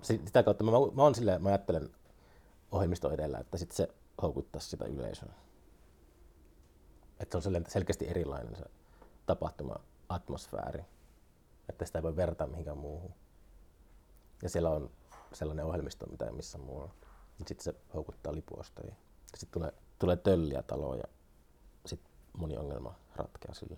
[0.03, 1.91] Si- Sitä kautta mä, mä, oon silleen, mä ajattelen
[2.73, 3.89] ohjelmisto edellä, että sit se
[4.23, 5.33] houkuttaisi sitä yleisöä.
[7.21, 8.65] Että se on selkeästi erilainen se
[10.09, 10.85] tapahtuma-atmosfääri,
[11.69, 13.15] että sitä ei voi verrata mihinkään muuhun.
[14.43, 14.91] Ja siellä on
[15.33, 16.95] sellainen ohjelmisto, mitä ei ole missään muualla.
[17.47, 18.95] Sitten se houkuttaa lipuostajia.
[19.35, 21.05] Sitten tulee, tulee tölliä taloon ja
[21.87, 23.77] sitten moni ongelma ratkeaa sillä.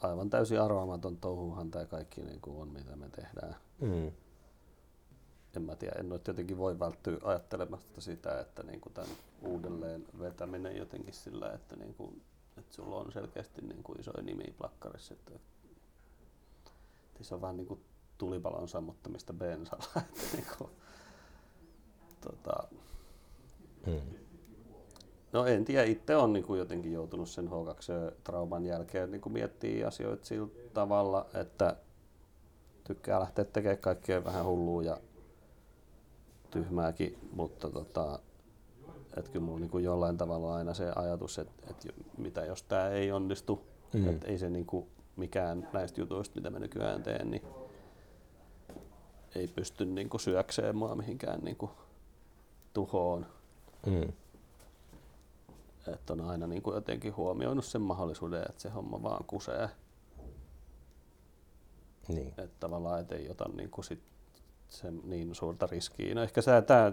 [0.00, 3.56] aivan täysin arvaamaton touhuhan tämä kaikki niin kuin on, mitä me tehdään.
[3.80, 4.12] Mm.
[5.56, 9.10] en mä tiedä, en jotenkin voi välttyä ajattelemasta sitä, että niin kuin tämän
[9.42, 12.22] uudelleen vetäminen jotenkin sillä, että, niin kuin,
[12.58, 15.32] että sulla on selkeästi niin kuin isoja nimiä plakkarissa, että,
[17.06, 17.80] että se on vähän niin kuin
[18.18, 19.86] tulipalon sammuttamista bensalla.
[20.02, 20.70] Että niin kuin,
[22.20, 22.68] tota,
[23.86, 24.00] Mm.
[25.32, 29.88] No en tiedä, itse on niin kuin jotenkin joutunut sen H2-trauman jälkeen niin kuin miettimään
[29.88, 31.76] asioita sillä tavalla, että
[32.84, 35.00] tykkää lähteä tekemään kaikkea vähän hullua ja
[36.50, 38.18] tyhmääkin, mutta tota,
[39.16, 41.88] että kyllä mulla niin jollain tavalla aina se ajatus, että, että
[42.18, 44.00] mitä jos tämä ei onnistu, Mm.
[44.00, 44.08] mm.
[44.08, 44.86] että ei se niin kuin
[45.16, 47.42] mikään näistä jutuista, mitä mä nykyään teen, niin
[49.34, 51.70] ei pysty niin kuin syökseen mua mihinkään niin kuin
[52.72, 53.26] tuhoon.
[53.86, 54.12] Mm.
[55.94, 59.70] Että on aina niin kuin jotenkin huomioinut sen mahdollisuuden, että se homma vaan kusee.
[62.08, 62.28] Niin.
[62.28, 64.02] Että tavallaan et ei ota niin kuin sit
[64.68, 66.14] sen niin suurta riskiä.
[66.14, 66.40] No ehkä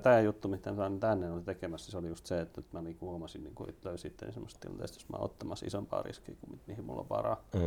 [0.03, 3.09] tämä, juttu, mitä mä tänne oli tekemässä, se oli just se, että mä niin kuin
[3.09, 6.51] huomasin, niin kuin, että löysin itseäni semmoista tilanteesta, jos mä oon ottamassa isompaa riskiä kuin
[6.51, 7.43] mi- mihin mulla on varaa.
[7.53, 7.61] Mm.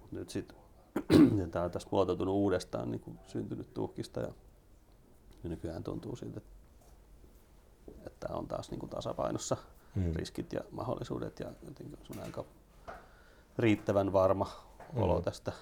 [0.00, 0.56] Mut nyt sitten,
[1.50, 4.28] tämä on tässä muotoutunut uudestaan, niin kuin syntynyt tuhkista ja,
[5.42, 6.40] ja nykyään tuntuu siltä,
[8.06, 9.56] että, on taas niin kuin tasapainossa
[9.94, 10.12] Mm.
[10.14, 12.44] riskit ja mahdollisuudet ja jotenkin on aika
[13.58, 14.46] riittävän varma
[14.96, 15.22] olo Mm.
[15.24, 15.52] tästä.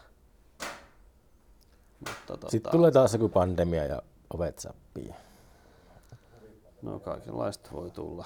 [2.01, 4.03] Mutta tota, Sitten tulee taas joku pandemia ja
[4.35, 5.15] ovet säppii.
[6.83, 8.25] No kaikenlaista voi tulla.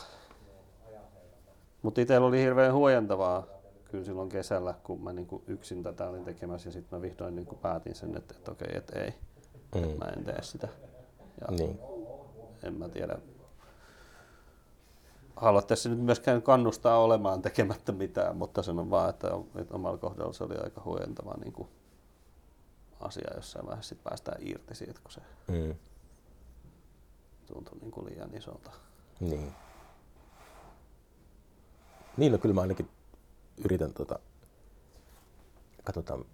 [1.83, 3.47] Mutta itsellä oli hirveän huojentavaa
[3.91, 7.55] kyllä silloin kesällä, kun mä niinku yksin tätä olin tekemässä ja sitten mä vihdoin niinku
[7.55, 9.15] päätin sen, että, että okei, että ei,
[9.75, 9.85] Mm.
[9.85, 10.69] että mä en tee sitä.
[11.41, 11.79] Ja Niin.
[12.63, 13.19] en mä tiedä,
[15.37, 20.33] halua tässä nyt myöskään kannustaa olemaan tekemättä mitään, mutta sanon vaan, että, että omalla kohdalla
[20.33, 21.69] se oli aika huojentava niin kuin
[23.01, 25.75] asia jossain vaiheessa sit päästään irti siitä, kun se Mm.
[27.47, 28.71] tuntui niin kuin liian isolta.
[29.21, 29.53] Niin.
[32.17, 32.89] Niin, no kyllä mä ainakin
[33.65, 34.19] yritän tota,
[35.85, 36.25] katsotaan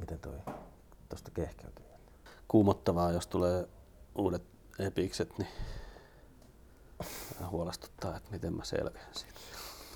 [0.00, 0.38] miten toi
[1.08, 1.84] tosta kehkeytyy.
[2.48, 3.68] Kuumottavaa, jos tulee
[4.18, 4.42] uudet
[4.78, 5.48] epikset, niin
[7.50, 9.40] huolestuttaa, että miten mä selviän siitä.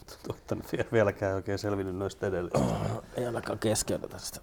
[0.07, 3.03] Tuntuu, että en vieläkään oikein selvinnyt noista edellisistä.
[3.17, 4.41] Ei ainakaan keskeytetä sitä.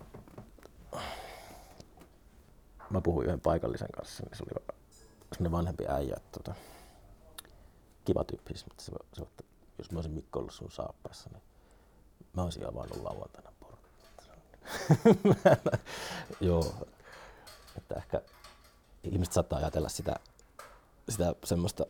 [2.91, 4.77] Mä puhuin yhden paikallisen kanssa, niin se oli
[5.33, 6.55] semmoinen vanhempi äijä, että tota,
[8.05, 9.43] kiva tyyppi, siis, mutta se, se, että
[9.77, 11.43] jos mä olisin Mikko ollut sun saappaissa, niin
[12.33, 13.51] mä olisin avannut lauantaina.
[16.41, 16.73] Joo,
[17.77, 18.21] että ehkä
[19.03, 20.15] ihmiset saattaa ajatella sitä,
[21.09, 21.85] sitä semmoista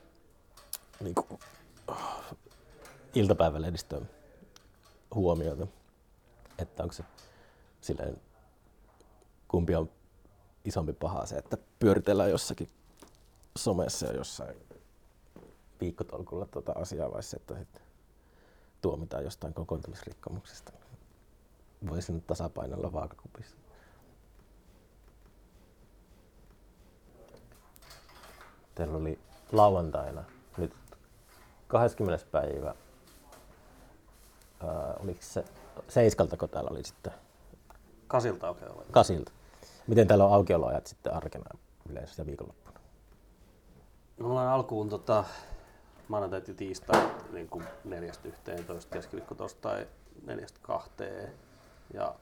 [0.99, 1.39] niin kuin,
[3.15, 4.09] iltapäivälehdistön
[5.15, 5.67] huomiota,
[6.57, 7.03] että onko se
[7.81, 8.21] silleen,
[9.47, 9.89] kumpi on
[10.65, 12.69] isompi paha se, että pyöritellään jossakin
[13.57, 14.55] somessa ja jossain
[15.81, 17.81] viikkotolkulla tuota asiaa vai se, että sitten
[18.81, 20.71] tuomitaan jostain kokoontumisrikkomuksesta.
[21.89, 23.55] Voisi nyt tasapainolla vaakakupissa.
[28.75, 29.19] Teillä oli
[29.51, 30.23] lauantaina
[30.57, 30.73] nyt
[31.67, 32.25] 20.
[32.31, 32.75] päivä.
[34.63, 35.45] Ää, oliko se
[35.87, 37.13] seiskaltako täällä oli sitten
[38.07, 38.85] Kasilta oikein vai?
[38.91, 39.31] kasilta?
[39.87, 41.57] Miten täällä on aukioloajat sitten arkena
[41.89, 42.79] yleensä ja viikonloppuna?
[44.17, 45.23] Me ollaan alkuun tota,
[46.07, 49.87] maanantai ja tiistai niin kuin neljästä yhteen, toista keskiviikko torstai
[50.25, 51.33] neljästä kahteen
[51.93, 52.15] ja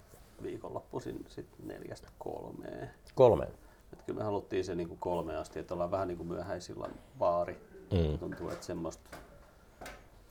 [0.44, 2.90] viikonloppuisin sitten neljästä kolmeen.
[3.16, 3.48] Kolme.
[3.94, 6.92] Et kyllä me haluttiin se niin kuin kolme asti, että ollaan vähän niin kuin myöhäisillan
[7.20, 7.62] baari.
[7.92, 8.20] Mm.
[8.20, 9.18] Tuntuu, että semmoista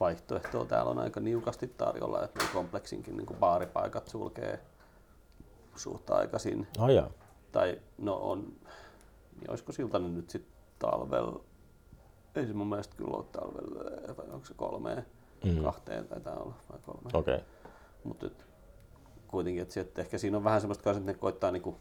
[0.00, 4.60] vaihtoehtoa täällä on aika niukasti tarjolla, että kompleksinkin niin kuin baaripaikat sulkee
[5.78, 6.66] suht aikaisin.
[6.78, 7.10] Oh, joo.
[7.52, 8.52] Tai no on,
[9.40, 11.40] niin olisiko Siltanen nyt sitten talvella,
[12.34, 13.80] ei se mun mielestä kyllä ole talvella,
[14.16, 15.06] vai onko se kolmeen,
[15.44, 15.62] Mm.
[15.62, 17.10] kahteen taitaa olla vai kolme.
[17.12, 17.34] Okei.
[17.34, 17.46] Okay.
[18.04, 18.26] Mutta
[19.28, 21.76] kuitenkin, että, että ehkä siinä on vähän semmoista kanssa, että ne koittaa niinku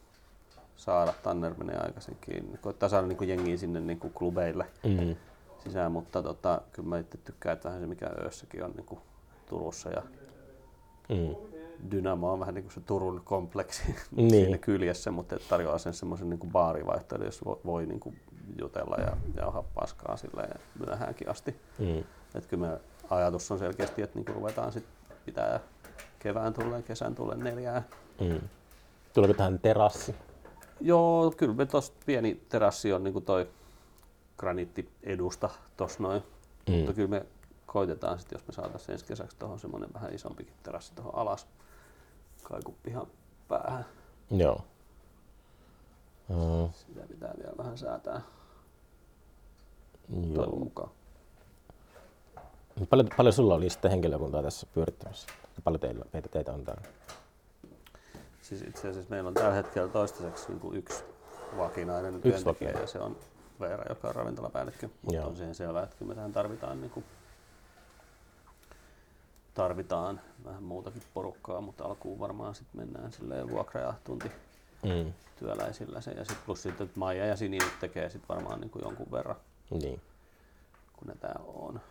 [0.75, 5.15] saada, Tanner menee aikaisin kiinni, ne koittaa saada niinku jengiä sinne niinku klubeille Mm.
[5.63, 8.99] sisään, mutta tota, kyllä mä itse tykkään, että vähän se mikä öössäkin on niinku
[9.49, 10.01] Turussa ja
[11.09, 11.35] Mm.
[11.91, 13.83] Dynamo on vähän niin kuin se Turun kompleksi
[14.15, 14.29] Niin.
[14.31, 18.19] siinä kyljessä, mutta tarjoaa sen semmoisen niin baarivaihtoehdon, jos voi, voi niin kuin
[18.59, 21.55] jutella ja jauhaa paskaa silleen myöhäänkin asti.
[21.79, 22.03] Mm.
[22.35, 24.85] Et kyllä me ajatus on selkeästi, että niin kuin ruvetaan sit
[25.25, 25.59] pitää
[26.19, 27.83] kevään tulleen, kesän tulleen neljää.
[28.21, 28.39] Mm.
[29.13, 30.15] Tuleeko tähän terassi?
[30.81, 33.47] Joo, kyllä me tuossa pieni terassi on niin kuin toi
[34.37, 36.23] graniitti edusta tuossa noin.
[36.69, 36.73] Mm.
[36.75, 37.25] Mutta kyllä me
[37.65, 41.47] koitetaan sitten, jos me saataisiin ensi kesäksi tuohon semmoinen vähän isompikin terassi tuohon alas
[42.49, 43.07] kaikuppihan
[43.47, 43.85] päähän.
[44.31, 44.61] Joo.
[46.29, 48.21] Uh, Sitä pitää vielä vähän säätää
[50.09, 50.59] toivon joo.
[50.59, 50.89] mukaan.
[52.89, 55.27] Paljon, paljon sulla oli sitten henkilökuntaa tässä pyörittämässä?
[55.63, 56.81] Paljon teillä, teitä, teitä on täällä?
[58.41, 61.03] Siis itse asiassa meillä on tällä hetkellä toistaiseksi niin kuin yksi
[61.57, 62.81] vakinainen Yksi työntekijä vakinainen.
[62.81, 63.17] ja se on
[63.59, 64.89] Veera, joka on ravintolapäällikkö.
[65.01, 65.27] Mutta Joo.
[65.27, 67.05] on siihen selvää, että kyllä me tähän tarvitaan, niin kuin,
[69.57, 74.31] tarvitaan vähän muutakin porukkaa, mutta alkuun varmaan sitten mennään silleen vuokra- ja tunti
[74.83, 75.13] Mm.
[75.39, 76.11] työläisillä se.
[76.11, 79.11] Ja sitten plus sitten että Maija ja Sini nyt tekee sitten varmaan niin kuin jonkun
[79.11, 79.35] verran,
[79.69, 80.01] Niin.
[80.97, 81.81] kun ne täällä on.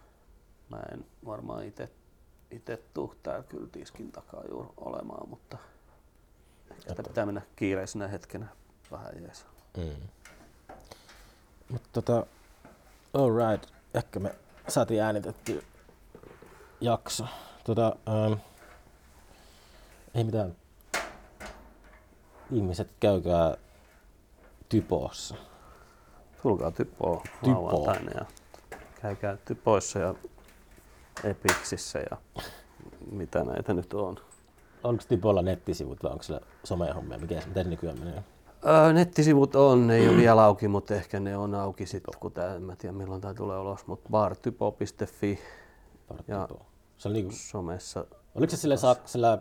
[0.70, 1.90] Mä en varmaan itse
[2.50, 5.58] itse tuu täällä kyllä tiskin takaa juuri olemaan, mutta
[6.70, 8.46] ehkä sitä pitää mennä kiireisenä hetkenä
[8.90, 9.46] vähän jees.
[9.76, 10.08] Mm.
[11.68, 12.26] Mutta tota,
[13.14, 14.34] alright, ehkä me
[14.68, 15.62] saatiin äänitetty
[16.80, 17.26] jakso.
[17.66, 18.32] Tota, ähm,
[20.14, 20.56] ei mitään.
[22.52, 23.56] Ihmiset käykää
[24.68, 25.34] typossa.
[26.42, 27.72] Tulkaa typoa Typoa.
[27.72, 28.24] lauantaina ja
[29.02, 30.14] käykää typoissa ja
[31.24, 32.16] Epixissä ja
[33.10, 34.16] mitä näitä nyt on.
[34.84, 37.18] Onko typolla nettisivut vai onko siellä somehommia?
[37.18, 38.24] Mikä se, miten se nykyään menee?
[38.66, 42.32] Öö, nettisivut on, ne ei ole vielä auki, mutta ehkä ne on auki sitten, kun
[42.32, 45.38] tää, en mä tiedä milloin tämä tulee ulos, mutta bartypo.fi
[46.28, 46.66] Ja- Typo.
[46.98, 48.06] Se on niinku, somessa.
[48.34, 49.38] oliko se sillä, sak, sillä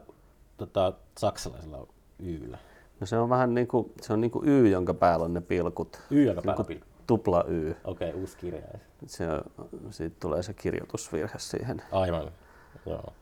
[0.58, 1.88] tota, saksalaisella
[2.20, 2.58] yllä?
[3.00, 5.42] No se on vähän niin kuin, se on niin kuin Y, jonka päällä on ne
[5.42, 6.02] pilkut.
[6.12, 6.88] Y, joka päällä Niinku pilkku.
[7.08, 7.76] Tupla Y.
[7.84, 8.62] Okei, okay, uusi kirja.
[9.08, 9.26] Se,
[9.92, 11.82] siitä tulee se kirjoitusvirhe siihen.
[11.92, 12.32] Aivan,
[12.86, 13.14] joo.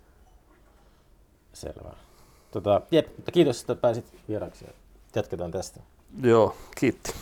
[1.53, 1.93] Selvä.
[2.51, 4.65] Tota, jep, kiitos, että pääsit vieraksi.
[4.65, 4.73] ja
[5.15, 5.79] Jatketaan tästä.
[6.23, 7.13] Joo, kiitti.